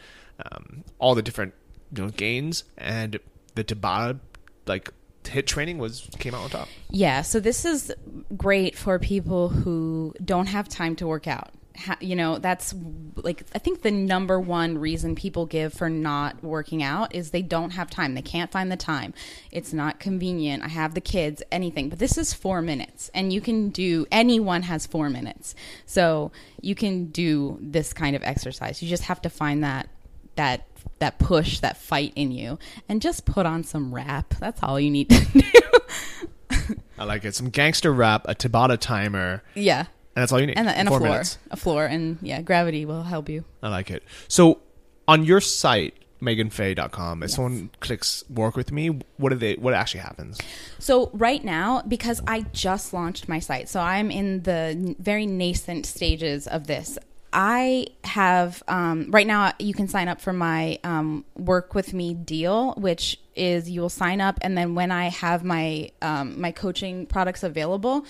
[0.52, 1.54] um, all the different
[1.96, 3.20] you know gains, and
[3.56, 4.20] the Tabata
[4.68, 4.92] like
[5.24, 6.68] HIIT training was came out on top.
[6.90, 7.94] Yeah, so this is
[8.38, 11.52] great for people who don't have time to work out
[12.00, 12.74] you know that's
[13.16, 17.42] like i think the number one reason people give for not working out is they
[17.42, 18.14] don't have time.
[18.14, 19.14] They can't find the time.
[19.52, 20.64] It's not convenient.
[20.64, 21.90] I have the kids anything.
[21.90, 25.56] But this is four minutes and you can do anyone has four minutes.
[25.86, 28.82] So you can do this kind of exercise.
[28.82, 29.90] You just have to find that
[30.36, 30.66] that
[31.00, 32.58] that push that fight in you
[32.88, 34.34] and just put on some rap.
[34.40, 36.78] That's all you need to do.
[36.98, 37.36] I like it.
[37.36, 39.44] Some gangster rap, a Tabata timer.
[39.56, 39.86] Yeah
[40.16, 40.58] and that's all you need.
[40.58, 41.38] And, and a floor, minutes.
[41.52, 43.46] a floor, and yeah, gravity will help you.
[43.62, 44.04] I like it.
[44.28, 44.60] So
[45.08, 47.36] on your site, meganfei.com, if yes.
[47.36, 49.56] someone clicks work with me, what do they?
[49.56, 50.40] What actually happens?
[50.80, 55.86] So right now, because I just launched my site, so I'm in the very nascent
[55.86, 56.98] stages of this.
[57.32, 59.54] I have um, right now.
[59.60, 63.90] You can sign up for my um, work with me deal, which is you will
[63.90, 68.06] sign up, and then when I have my um, my coaching products available,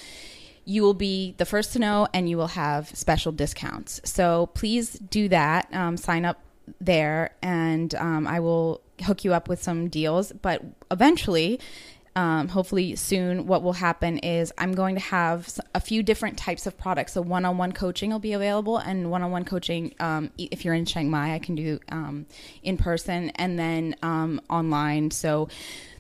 [0.66, 4.02] you will be the first to know and you will have special discounts.
[4.04, 5.74] So please do that.
[5.74, 6.40] Um, sign up
[6.80, 10.32] there and um, I will hook you up with some deals.
[10.32, 11.60] But eventually,
[12.16, 16.66] um, hopefully soon, what will happen is I'm going to have a few different types
[16.66, 17.14] of products.
[17.14, 20.66] So one on one coaching will be available, and one on one coaching, um, if
[20.66, 22.26] you're in Chiang Mai, I can do um,
[22.64, 25.12] in person and then um, online.
[25.12, 25.50] So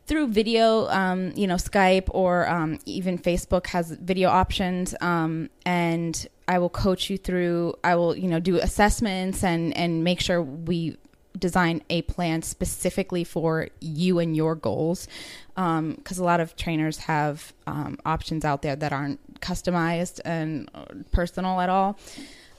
[0.09, 6.27] through video, um, you know, Skype or um, even Facebook has video options, um, and
[6.47, 7.75] I will coach you through.
[7.83, 10.97] I will, you know, do assessments and and make sure we
[11.37, 15.07] design a plan specifically for you and your goals.
[15.55, 20.69] Because um, a lot of trainers have um, options out there that aren't customized and
[21.11, 21.99] personal at all.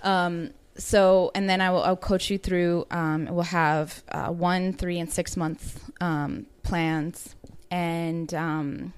[0.03, 2.87] Um, so, and then I will I'll coach you through.
[2.91, 7.35] Um, we'll have uh, one, three, and six month um, plans,
[7.71, 8.93] and um,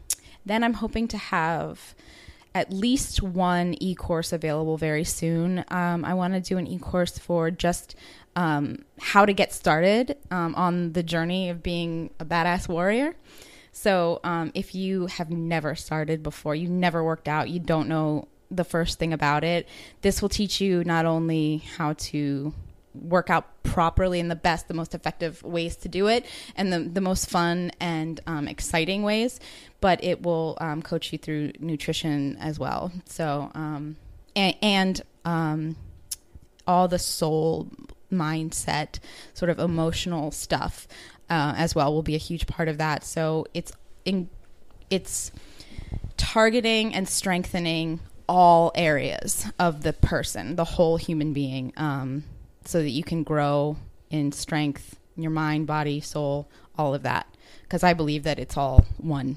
[0.45, 1.95] then I'm hoping to have
[2.55, 5.65] at least one e course available very soon.
[5.69, 7.95] Um, I want to do an e course for just
[8.37, 13.15] um, how to get started um, on the journey of being a badass warrior.
[13.75, 18.29] So, um, if you have never started before, you never worked out, you don't know
[18.51, 19.67] the first thing about it,
[20.03, 22.53] this will teach you not only how to
[22.95, 26.27] work out properly in the best, the most effective ways to do it,
[26.57, 29.41] and the, the most fun and um, exciting ways,
[29.81, 32.93] but it will um, coach you through nutrition as well.
[33.07, 33.97] So, um,
[34.37, 35.77] and, and um,
[36.67, 37.69] all the soul
[38.11, 38.99] mindset,
[39.35, 40.87] sort of emotional stuff
[41.31, 43.05] uh, as well will be a huge part of that.
[43.05, 43.73] So it's
[44.05, 44.29] in,
[44.91, 45.33] it's
[46.17, 52.25] targeting and strengthening all areas of the person, the whole human being, um,
[52.69, 53.77] so that you can grow
[54.11, 57.27] in strength, in your mind, body, soul, all of that.
[57.63, 59.37] Because I believe that it's all one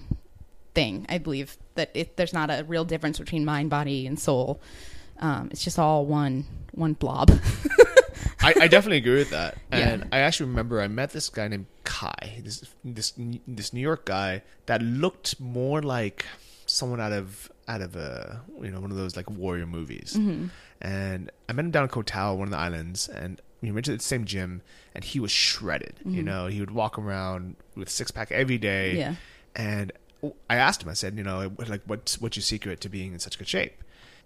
[0.73, 1.05] thing.
[1.09, 4.61] I believe that it, there's not a real difference between mind, body, and soul.
[5.19, 7.31] Um, it's just all one one blob.
[8.41, 9.57] I, I definitely agree with that.
[9.71, 9.77] Yeah.
[9.77, 13.13] And I actually remember I met this guy named Kai, this this
[13.47, 16.25] this New York guy that looked more like
[16.65, 20.15] someone out of out of a you know one of those like warrior movies.
[20.17, 20.47] Mm-hmm.
[20.81, 23.85] And I met him down in Koh Tao, one of the islands, and we went
[23.85, 24.61] to the same gym,
[24.93, 25.95] and he was shredded.
[26.05, 28.91] You know, he would walk around with six pack every day.
[28.91, 28.99] Mm-hmm.
[28.99, 29.15] Yeah.
[29.55, 29.91] And
[30.49, 33.19] I asked him, I said, you know, like what's what's your secret to being in
[33.19, 33.83] such good shape?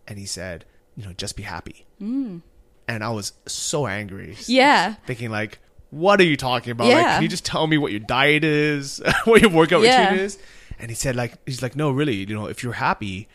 [0.08, 0.66] And he said,
[0.98, 1.86] you know, just be happy.
[2.02, 2.42] Mm.
[2.88, 4.96] And I was so angry yeah.
[5.06, 5.60] thinking like,
[5.92, 6.88] what are you talking about?
[6.88, 10.10] Like, can you just tell me what your diet is, what your workout Yeah.
[10.10, 10.40] routine is?
[10.80, 13.28] And he said like, he's like, no, really, you know, if you're happy,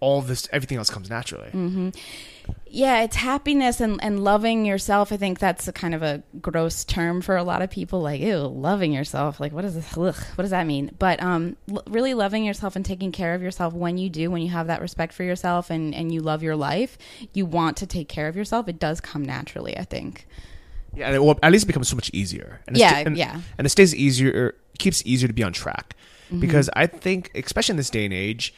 [0.00, 1.48] all this, everything else comes naturally.
[1.48, 1.90] Mm-hmm.
[2.66, 5.12] Yeah, it's happiness and, and loving yourself.
[5.12, 8.02] I think that's a kind of a gross term for a lot of people.
[8.02, 9.40] Like, ew, loving yourself.
[9.40, 9.96] Like, what is this?
[9.96, 10.90] Ugh, what does that mean?
[10.98, 14.42] But um, l- really loving yourself and taking care of yourself when you do, when
[14.42, 16.98] you have that respect for yourself and, and you love your life,
[17.32, 18.68] you want to take care of yourself.
[18.68, 20.26] It does come naturally, I think.
[20.94, 22.60] Yeah, and it will at least become so much easier.
[22.66, 23.40] And it Yeah, sta- and, yeah.
[23.56, 25.94] and it stays easier, keeps easier to be on track.
[26.26, 26.40] Mm-hmm.
[26.40, 28.54] Because I think, especially in this day and age,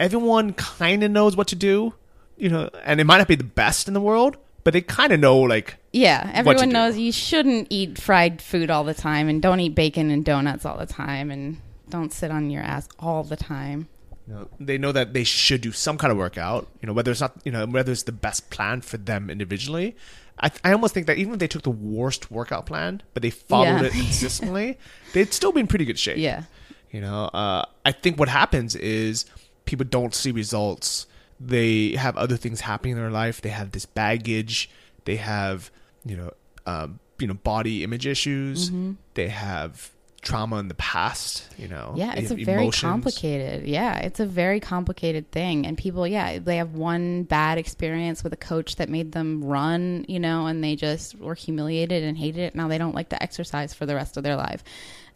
[0.00, 1.94] everyone kind of knows what to do,
[2.36, 5.12] you know, and it might not be the best in the world, but they kind
[5.12, 6.72] of know like Yeah, what to everyone do.
[6.72, 10.64] knows you shouldn't eat fried food all the time and don't eat bacon and donuts
[10.64, 11.58] all the time and
[11.88, 13.88] don't sit on your ass all the time.
[14.26, 16.68] you know, they know that they should do some kind of workout.
[16.82, 19.96] You know, whether it's not, you know, whether it's the best plan for them individually.
[20.40, 23.30] I, I almost think that even if they took the worst workout plan, but they
[23.30, 23.84] followed Yeah.
[23.84, 24.78] it consistently,
[25.14, 26.18] they'd still be in pretty good shape.
[26.18, 26.42] Yeah.
[26.90, 29.26] You know, uh, I think what happens is
[29.66, 31.06] people don't see results.
[31.40, 33.40] They have other things happening in their life.
[33.40, 34.70] They have this baggage.
[35.04, 35.70] They have,
[36.04, 36.32] you know,
[36.66, 38.70] um, you know, body image issues.
[39.14, 41.44] They have trauma in the past.
[41.56, 42.80] You know, Yeah, it's a very emotions.
[42.90, 43.68] complicated.
[43.68, 45.66] Yeah, it's a very complicated thing.
[45.66, 50.04] And people, yeah, they have one bad experience with a coach that made them run,
[50.08, 52.54] you know, and they just were humiliated and hated it.
[52.54, 54.64] Now they don't like to exercise for the rest of their life.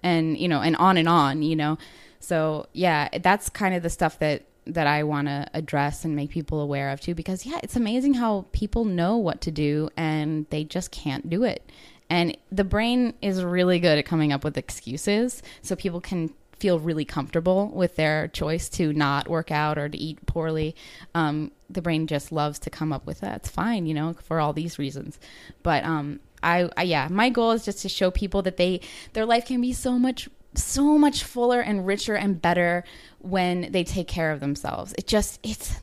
[0.03, 1.79] And, you know, and on and on, you know.
[2.21, 6.31] So, yeah, that's kind of the stuff that that I want to address and make
[6.31, 10.47] people aware of too because yeah, it's amazing how people know what to do and
[10.51, 11.69] they just can't do it.
[12.09, 16.79] And the brain is really good at coming up with excuses so people can feel
[16.79, 20.77] really comfortable with their choice to not work out or to eat poorly.
[21.15, 23.37] Um, the brain just loves to come up with that.
[23.39, 25.19] It's fine, you know, for all these reasons.
[25.65, 28.81] But um, I, I, yeah, my goal is just to show people that they
[29.13, 32.85] their life can be so much so much fuller and richer and better
[33.21, 34.95] when they take care of themselves.
[34.99, 35.81] It just it's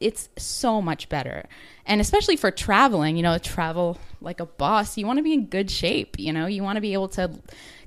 [0.00, 1.48] it's so much better.
[1.86, 5.46] And especially for traveling, you know, travel like a boss, you want to be in
[5.46, 7.30] good shape, you know, you want to be able to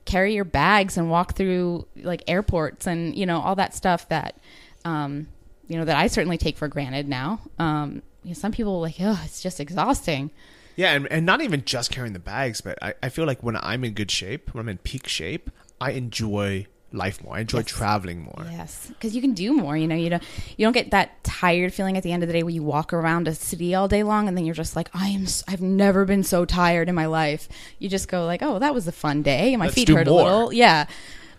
[0.06, 4.38] carry your bags and walk through like airports and, you know, all that stuff that
[4.84, 5.28] um
[5.68, 7.40] you know that I certainly take for granted now.
[7.60, 10.32] Um you know, some people like, "Oh, it's just exhausting."
[10.76, 13.58] Yeah, and, and not even just carrying the bags, but I, I feel like when
[13.58, 15.50] I'm in good shape, when I'm in peak shape,
[15.80, 17.36] I enjoy life more.
[17.38, 17.68] I enjoy Yes.
[17.68, 18.46] traveling more.
[18.52, 19.78] Yes, because you can do more.
[19.78, 20.24] You know, you don't
[20.58, 22.92] you don't get that tired feeling at the end of the day where you walk
[22.94, 25.26] around a city all day long and then you're just like, I am.
[25.48, 27.48] I've never been so tired in my life.
[27.80, 29.56] You just go like, oh, that was a fun day.
[29.56, 30.22] My Let's feet hurt more.
[30.22, 30.54] a little.
[30.54, 30.86] Yeah,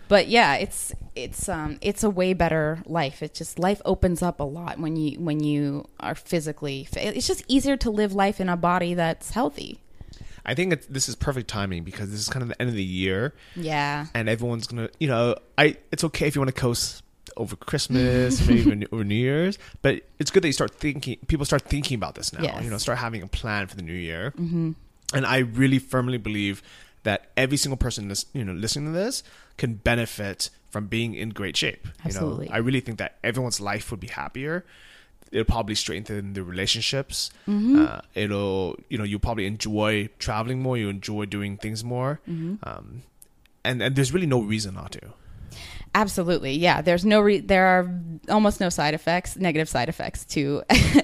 [0.07, 3.21] but yeah, it's it's um it's a way better life.
[3.23, 6.85] It's just life opens up a lot when you when you are physically.
[6.85, 7.15] fit.
[7.15, 9.79] It's just easier to live life in a body that's healthy.
[10.45, 12.75] I think it's, this is perfect timing because this is kind of the end of
[12.75, 14.07] the year, Yeah.
[14.13, 15.77] and everyone's gonna, you know, I.
[15.91, 17.01] It's okay if you want to coast
[17.37, 19.57] over Christmas, maybe even over New Year's.
[19.81, 21.17] But it's good that you start thinking.
[21.27, 22.41] People start thinking about this now.
[22.43, 22.61] Yes.
[22.63, 24.33] You know, start having a plan for the new year.
[24.37, 24.71] Mm-hmm.
[25.13, 26.61] And I really firmly believe
[27.03, 29.23] that every single person, lis- you know, listening to this
[29.57, 31.87] can benefit from being in great shape.
[32.03, 32.45] Absolutely.
[32.45, 34.65] You know, I really think that everyone's life would be happier.
[35.31, 37.31] It'll probably strengthen the relationships.
[37.47, 40.77] Uh, it'll, you know, you'll probably enjoy traveling more.
[40.77, 42.19] You enjoy doing things more.
[42.27, 43.03] Um,
[43.65, 45.13] and and there's really no reason not to.
[45.95, 46.81] Absolutely, yeah.
[46.81, 50.63] There's no re- there are almost no side effects, negative side effects to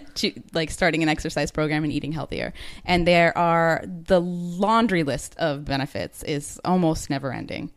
[0.54, 2.54] like starting an exercise program and eating healthier.
[2.86, 7.72] And there are the laundry list of benefits is almost never ending.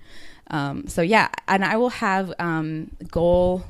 [0.48, 3.64] Um, so yeah, and I will have um, goal.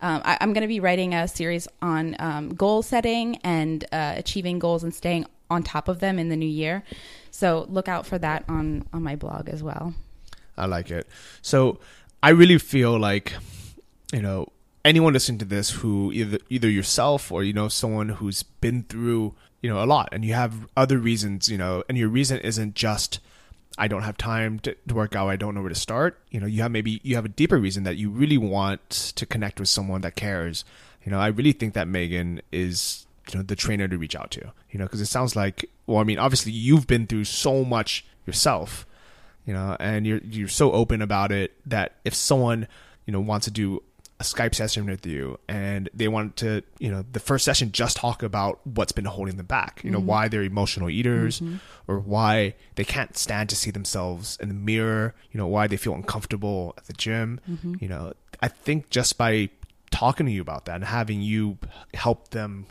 [0.00, 4.14] Um, I, I'm going to be writing a series on um, goal setting and uh,
[4.16, 6.82] achieving goals and staying on top of them in the new year.
[7.30, 9.94] So look out for that on on my blog as well.
[10.56, 11.06] I like it.
[11.40, 11.78] So
[12.22, 13.32] I really feel like,
[14.12, 14.48] you know,
[14.84, 19.34] anyone listening to this who either either yourself or you know someone who's been through
[19.60, 22.74] you know a lot, and you have other reasons, you know, and your reason isn't
[22.74, 23.20] just
[23.78, 25.28] I don't have time to, to work out.
[25.28, 26.20] I don't know where to start.
[26.30, 29.26] You know, you have maybe you have a deeper reason that you really want to
[29.26, 30.64] connect with someone that cares.
[31.04, 34.30] You know, I really think that Megan is you know the trainer to reach out
[34.32, 34.52] to.
[34.70, 38.04] You know, because it sounds like well, I mean, obviously you've been through so much
[38.26, 38.86] yourself
[39.46, 42.68] you know, and you're you're so open about it that if someone
[43.06, 43.82] you know wants to do
[44.22, 47.96] a Skype session with you and they want to, you know, the first session just
[47.96, 50.06] talk about what's been holding them back, you know, mm-hmm.
[50.06, 51.56] why they're emotional eaters mm-hmm.
[51.88, 55.76] or why they can't stand to see themselves in the mirror, you know, why they
[55.76, 57.74] feel uncomfortable at the gym, mm-hmm.
[57.80, 59.50] you know, I think just by
[59.90, 61.58] talking to you about that and having you
[61.94, 62.66] help them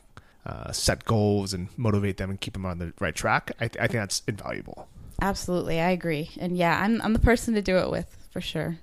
[0.45, 3.83] uh, set goals and motivate them and keep them on the right track, I, th-
[3.83, 4.87] I think that's invaluable.
[5.21, 6.31] Absolutely, I agree.
[6.39, 8.79] And yeah, I'm I'm the person to do it with for sure.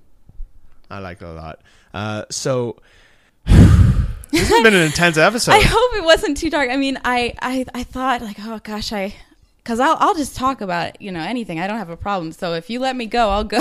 [0.90, 1.60] I like it a lot.
[1.94, 2.76] Uh, so
[3.46, 5.52] this has been an intense episode.
[5.52, 6.70] I hope it wasn't too dark.
[6.70, 9.14] I mean, I I, I thought like, oh gosh, I
[9.58, 11.60] because I'll I'll just talk about you know anything.
[11.60, 12.32] I don't have a problem.
[12.32, 13.60] So if you let me go, I'll go.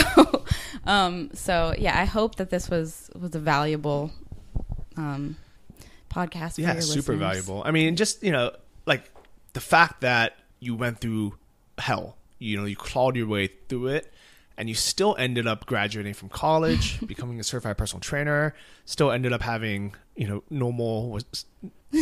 [0.86, 4.12] um, so yeah, I hope that this was was a valuable
[4.96, 5.38] um,
[6.10, 6.56] podcast.
[6.56, 7.20] For yeah, super listeners.
[7.20, 7.64] valuable.
[7.66, 8.52] I mean, just you know,
[8.86, 9.04] like
[9.54, 11.34] the fact that you went through
[11.78, 12.18] hell.
[12.40, 14.14] You know, you clawed your way through it,
[14.58, 18.54] and you still ended up graduating from college, becoming a certified personal trainer.
[18.86, 21.20] Still ended up having you know normal,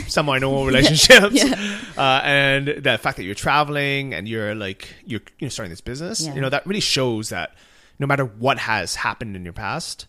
[0.07, 1.79] semi-normal relationships, yeah.
[1.97, 5.81] Uh, and the fact that you're traveling and you're like you're you know starting this
[5.81, 6.25] business.
[6.25, 6.35] Yeah.
[6.35, 7.55] You know that really shows that
[7.99, 10.05] no matter what has happened in your past,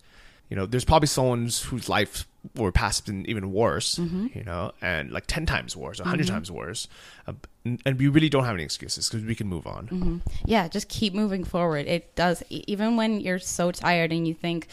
[0.48, 2.26] you know, there's probably someone whose life
[2.58, 4.26] or past has been even worse, Mm-hmm.
[4.38, 6.88] you know, and like 10 times worse, 100 times worse.
[7.26, 7.32] Uh,
[7.64, 9.86] and- we really don't have any excuses because we can move on.
[9.88, 10.16] Mm-hmm.
[10.44, 14.68] yeah just keep moving forward it does even when you're so tired and you think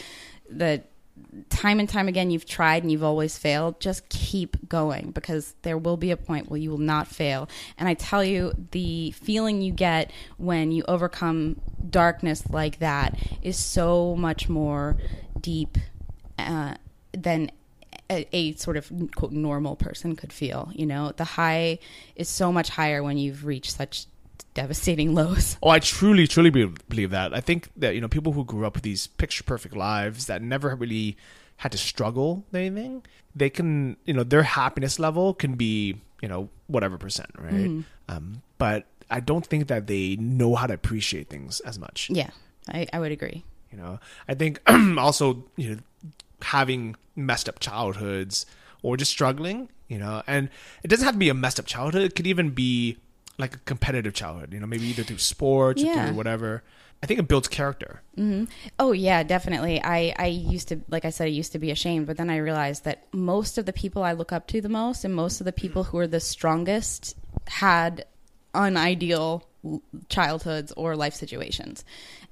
[0.50, 0.90] that
[1.50, 5.78] time and time again you've tried and you've always failed just keep going because there
[5.78, 7.48] will be a point where you will not fail
[7.78, 11.60] and i tell you the feeling you get when you overcome
[11.90, 14.98] darkness like that is so much more
[15.40, 15.78] deep
[16.40, 16.74] uh,
[17.12, 17.50] than
[18.10, 21.80] a, a sort of quote normal person could feel you know the high
[22.16, 24.06] is so much higher when you've reached such
[24.54, 27.34] devastating lows Oh, I truly, truly believe that.
[27.34, 30.42] I think that, you know, people who grew up with these picture perfect lives that
[30.44, 31.18] never really
[31.58, 33.04] had to struggle with anything,
[33.36, 37.54] they can, you know, their happiness level can be, you know, whatever percent, right?
[37.54, 37.82] Mm-hmm.
[38.10, 42.10] Um, but I don't think that they know how to appreciate things as much.
[42.12, 42.30] yeah
[42.70, 44.60] i, I would agree You know, I think
[44.98, 45.82] also you know
[46.44, 48.46] having messed up childhoods
[48.82, 50.50] or just struggling, you know, and
[50.84, 52.04] it doesn't have to be a messed up childhood.
[52.04, 52.98] It could even be
[53.38, 56.64] like a competitive childhood, you know, maybe either through sports or through whatever.
[57.02, 58.02] I think it builds character.
[58.18, 58.46] Mm-hmm.
[58.80, 59.82] Oh yeah, definitely.
[59.84, 62.38] I I used to like I said I used to be ashamed, but then I
[62.38, 65.46] realized that most of the people I look up to the most and most of
[65.46, 67.18] the people who are the strongest
[67.48, 68.06] had
[68.56, 69.46] unideal
[70.10, 71.84] childhoods or life situations.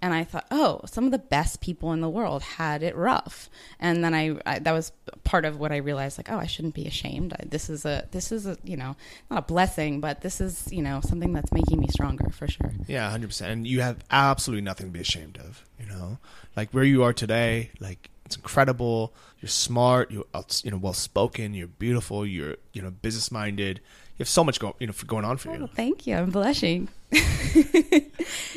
[0.01, 3.49] And I thought, "Oh, some of the best people in the world had it rough."
[3.79, 4.91] And then I, I that was
[5.23, 7.33] part of what I realized like, "Oh, I shouldn't be ashamed.
[7.33, 8.95] I, this is a this is a, you know,
[9.29, 12.71] not a blessing, but this is, you know, something that's making me stronger for sure."
[12.87, 13.51] Yeah, hundred percent.
[13.51, 15.63] And you have absolutely nothing to be ashamed of.
[15.79, 16.17] You know,
[16.55, 19.13] like where you are today, like it's incredible.
[19.41, 20.09] You're smart.
[20.09, 20.25] You're
[20.63, 21.53] you know well spoken.
[21.53, 22.25] You're beautiful.
[22.25, 23.81] You're you know business minded.
[24.21, 25.63] You have so much go you know going on for you.
[25.63, 26.15] Oh, thank you.
[26.15, 26.89] I'm blushing.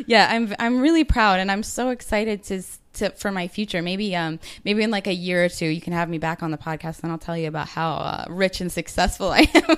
[0.06, 2.62] yeah, I'm I'm really proud and I'm so excited to
[2.96, 3.80] to for my future.
[3.80, 6.50] Maybe um maybe in like a year or two you can have me back on
[6.50, 9.76] the podcast and I'll tell you about how uh, rich and successful I am.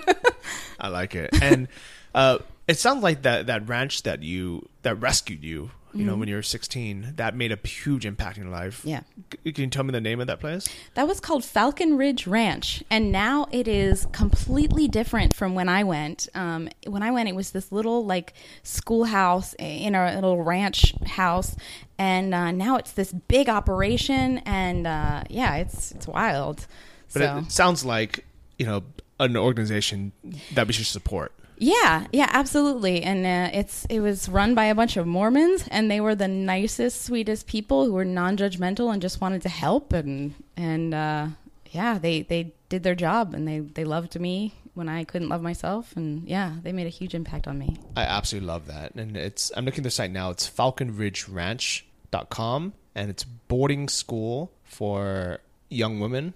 [0.81, 1.31] I like it.
[1.41, 1.69] And
[2.17, 6.11] uh, it sounds like that that ranch that you that rescued you you Mm-hmm.
[6.11, 8.83] know, when you were 16, that made a huge impact in your life.
[8.85, 9.01] Yeah.
[9.45, 10.69] C- Can you tell me the name of that place?
[10.95, 15.85] That was called Falcon Ridge Ranch, and now it is completely different from when I
[15.85, 16.29] went.
[16.35, 21.57] Um, when I went, it was this little like schoolhouse in a little ranch house,
[21.99, 26.67] and uh, now it's this big operation, and uh, yeah, it's it's wild.
[27.13, 27.39] But so.
[27.39, 28.25] it sounds like,
[28.59, 28.83] you know,
[29.19, 30.13] an organization
[30.55, 31.33] that we should support.
[31.59, 33.03] Yeah, yeah, absolutely.
[33.03, 36.29] And uh, it's it was run by a bunch of Mormons, and they were the
[36.29, 39.93] nicest, sweetest people who were non-judgmental and just wanted to help.
[39.93, 41.29] And and uh,
[41.71, 45.43] yeah, they they did their job, and they they loved me when I couldn't love
[45.43, 45.97] myself.
[45.97, 47.79] And yeah, they made a huge impact on me.
[47.97, 48.95] I absolutely love that.
[48.95, 50.29] And it's I'm looking at the site now.
[50.31, 55.41] It's falconridgeranch.com and it's boarding school for
[55.71, 56.35] young women.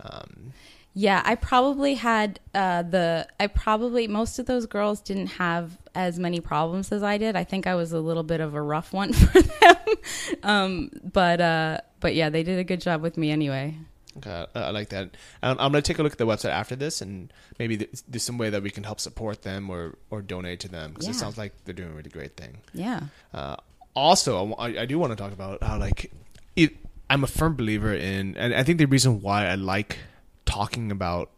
[0.00, 0.54] Um,
[0.96, 3.26] Yeah, I probably had uh, the.
[3.40, 7.34] I probably most of those girls didn't have as many problems as I did.
[7.34, 9.76] I think I was a little bit of a rough one for them.
[10.44, 13.76] um, but uh, but yeah, they did a good job with me anyway.
[14.18, 15.16] okay, I, like that.
[15.42, 18.02] Um, I'm going to take a look at the website after this and maybe th-
[18.06, 21.08] there's some way that we can help support them or, or donate to them because
[21.08, 22.58] it sounds like they're doing a really great thing.
[22.72, 23.00] Yeah.
[23.32, 23.56] Uh,
[23.94, 26.12] also, I, I do want to talk about how like
[26.54, 26.76] it.
[27.10, 29.98] I'm a firm believer in, and I think the reason why I like
[30.46, 31.30] talking about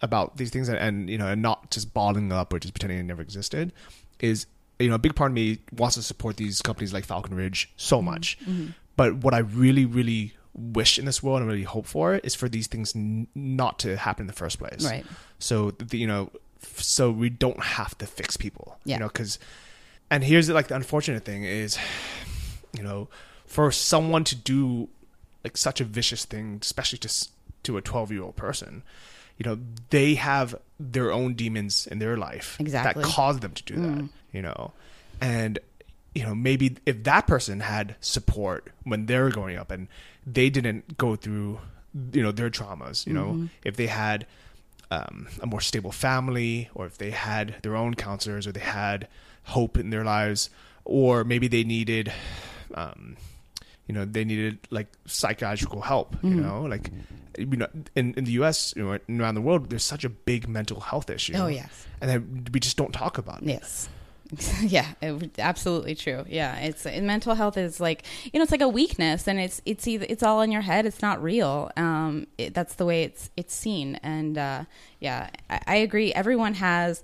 [0.00, 2.74] about these things and, and you know and not just bottling them up or just
[2.74, 3.72] pretending they never existed
[4.20, 4.46] is
[4.78, 7.72] you know a big part of me wants to support these companies like Falcon Ridge
[7.76, 8.06] so mm-hmm.
[8.06, 8.68] much, mm-hmm.
[8.96, 12.48] but what I really really wish in this world and really hope for is for
[12.48, 14.84] these things n- not to happen in the first place.
[14.84, 15.06] Right.
[15.38, 16.30] So the, you know,
[16.62, 18.78] f- so we don't have to fix people.
[18.84, 18.96] Yeah.
[18.96, 19.38] You know, because
[20.10, 21.78] and here's like the unfortunate thing is,
[22.76, 23.08] you know,
[23.46, 24.88] for someone to do
[25.44, 27.08] like such a vicious thing, especially to
[27.64, 28.82] to a 12 year old person,
[29.38, 29.58] you know,
[29.90, 33.02] they have their own demons in their life Exactly.
[33.02, 34.08] that cause them to do that.
[34.32, 34.72] You know,
[35.20, 35.58] and
[36.14, 39.88] you know maybe if that person had support when they were growing up and
[40.26, 41.58] they didn't go through
[42.12, 44.26] you know their traumas you know if they had
[44.90, 49.08] um, a more stable family or if they had their own counselors or they had
[49.44, 50.50] hope in their lives
[50.84, 52.12] or maybe they needed
[52.74, 53.16] um,
[53.86, 56.90] you know they needed like psychological help you know like
[57.38, 57.66] you know
[57.96, 60.80] in, in the us you know and around the world there's such a big mental
[60.80, 61.86] health issue Oh, yes.
[62.00, 63.88] and then we just don't talk about it Yes.
[64.62, 66.24] yeah, it, absolutely true.
[66.26, 69.86] Yeah, it's mental health is like you know it's like a weakness, and it's it's
[69.86, 70.86] either it's all in your head.
[70.86, 71.70] It's not real.
[71.76, 74.64] Um, it, that's the way it's it's seen, and uh,
[75.00, 76.14] yeah, I, I agree.
[76.14, 77.02] Everyone has,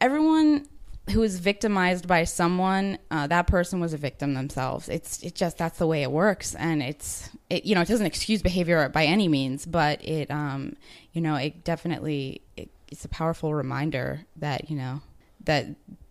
[0.00, 0.66] everyone
[1.10, 4.88] who is victimized by someone, uh, that person was a victim themselves.
[4.88, 8.06] It's it just that's the way it works, and it's it you know it doesn't
[8.06, 10.76] excuse behavior by any means, but it um
[11.12, 15.00] you know it definitely it, it's a powerful reminder that you know
[15.44, 15.66] that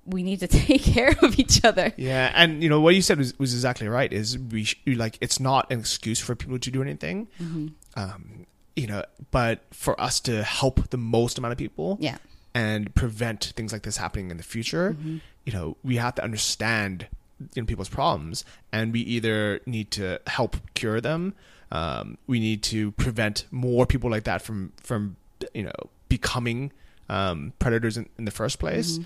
[0.06, 1.94] we need to take care of each other.
[1.96, 4.12] Yeah, and you know what you said was, was exactly right.
[4.12, 7.68] Is we sh- like it's not an excuse for people to do anything, Mm-hmm.
[7.96, 12.18] um, you know, but for us to help the most amount of people, Yeah.
[12.54, 15.18] And prevent things like this happening in the future, Mm-hmm.
[15.46, 17.08] you know, we have to understand
[17.56, 21.34] you know people's problems, and we either need to help cure them,
[21.72, 25.16] um, we need to prevent more people like that from from
[25.54, 26.72] you know becoming
[27.10, 29.00] um, predators in, in the first place,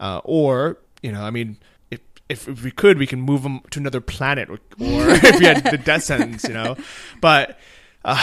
[0.00, 1.56] uh, or you know, I mean.
[1.90, 5.38] If, if, if we could, we can move them to another planet, or, or if
[5.38, 6.76] we had the death sentence, you know.
[7.20, 7.58] But
[8.06, 8.16] uh,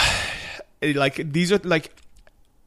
[0.82, 1.94] like these are like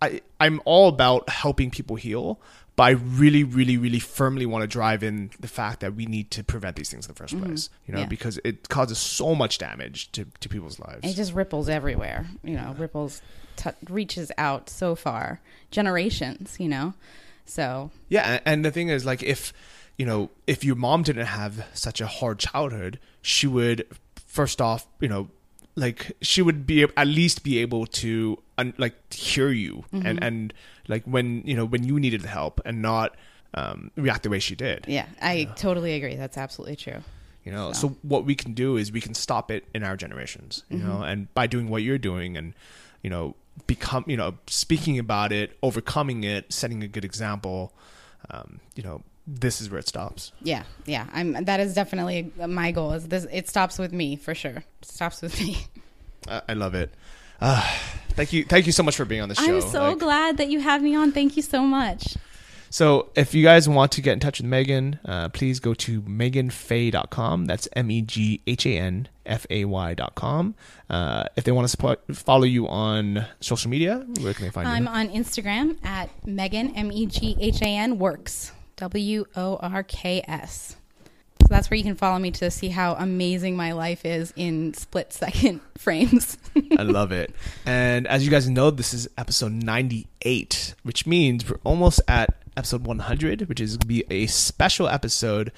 [0.02, 2.40] I, I'm all about helping people heal,
[2.74, 6.30] but I really, really, really firmly want to drive in the fact that we need
[6.32, 7.44] to prevent these things in the 1st mm-hmm.
[7.44, 7.70] place.
[7.86, 8.06] You know, Yeah.
[8.06, 11.00] because it causes so much damage to, to people's lives.
[11.04, 12.26] It just ripples everywhere.
[12.42, 13.22] You know, ripples
[13.56, 15.40] t- reaches out so far,
[15.70, 16.56] generations.
[16.58, 16.94] You know,
[17.44, 19.52] so Yeah, and the thing is, like, if
[19.98, 23.86] you know, if your mom didn't have such a hard childhood, she would
[24.26, 25.28] first off, you know,
[25.74, 30.52] like she would be at least be able to un, like hear you and and
[30.88, 33.16] like when you know when you needed help and not
[33.54, 34.84] um, react the way she did.
[34.88, 36.16] yeah, I totally agree.
[36.16, 37.02] That's absolutely true.
[37.44, 37.88] You know, So.
[37.88, 40.62] so what we can do is we can stop it in our generations.
[40.70, 42.54] You know, and by doing what you're doing and
[43.02, 43.34] you know
[43.66, 47.72] become you know speaking about it, overcoming it, setting a good example.
[48.30, 50.32] Um, you know, this is where it stops.
[50.42, 51.06] Yeah, yeah.
[51.12, 51.44] I'm.
[51.44, 52.92] That is definitely my goal.
[52.92, 53.26] Is this?
[53.32, 54.64] It stops with me for sure.
[54.80, 55.66] It stops with me.
[56.28, 56.92] I, I love it.
[57.40, 57.60] Uh,
[58.10, 59.56] thank you, thank you so much for being on the show.
[59.56, 61.10] I'm so Like, glad that you have me on.
[61.10, 62.16] Thank you so much.
[62.70, 66.00] So if you guys want to get in touch with Meghan, uh, please go to
[66.02, 67.44] meghanfay.com.
[67.44, 70.54] That's M E G H A N F A Y.com.
[70.88, 74.68] Uh, if they want to support, follow you on social media, where can they find
[74.68, 74.72] me?
[74.74, 74.88] I'm you?
[74.88, 80.22] on Instagram at Meghan M E G H A N Works W O R K
[80.26, 80.76] S.
[81.42, 84.74] So that's where you can follow me to see how amazing my life is in
[84.74, 86.38] split second frames.
[86.78, 87.34] I love it.
[87.66, 92.86] And as you guys know, this is episode 98, which means we're almost at episode
[92.86, 95.52] 100, which is going to be a special episode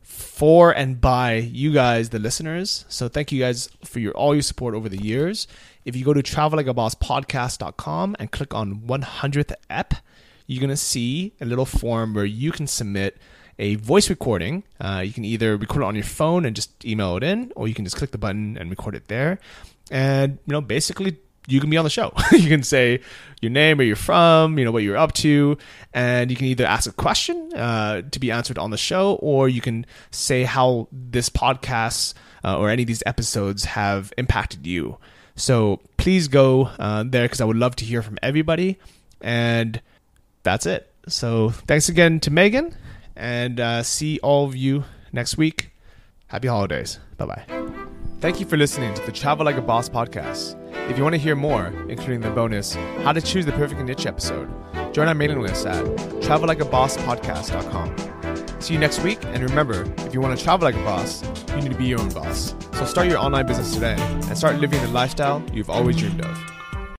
[0.00, 2.84] for and by you guys, the listeners.
[2.88, 5.46] So thank you guys for your all your support over the years.
[5.84, 9.94] If you go to travellikeabosspodcast.com and click on 100th ep,
[10.48, 13.18] you're going to see a little form where you can submit
[13.58, 14.64] a voice recording.
[14.80, 17.68] Uh, you can either record it on your phone and just email it in, or
[17.68, 19.38] you can just click the button and record it there.
[19.90, 22.12] And, you know, basically you can be on the show.
[22.32, 23.00] you can say
[23.42, 25.58] your name, where you're from, you know, what you're up to,
[25.92, 29.48] and you can either ask a question uh, to be answered on the show, or
[29.48, 34.96] you can say how this podcast uh, or any of these episodes have impacted you.
[35.36, 38.78] So please go uh, there because I would love to hear from everybody.
[39.20, 39.80] And
[40.48, 40.90] that's it.
[41.08, 42.74] So thanks again to Meghan,
[43.14, 45.72] and uh, see all of you next week.
[46.28, 46.98] Happy holidays.
[47.18, 47.44] Bye bye.
[48.20, 50.56] Thank you for listening to the Travel Like a Boss podcast.
[50.90, 52.74] If you want to hear more, including the bonus
[53.04, 54.48] How to Choose the Perfect Niche episode,
[54.94, 55.84] join our mailing list at
[56.24, 58.60] travellikeabosspodcast.com.
[58.60, 61.56] See you next week, and remember, if you want to travel like a boss, you
[61.56, 62.54] need to be your own boss.
[62.72, 66.57] So start your online business today and start living the lifestyle you've always dreamed of.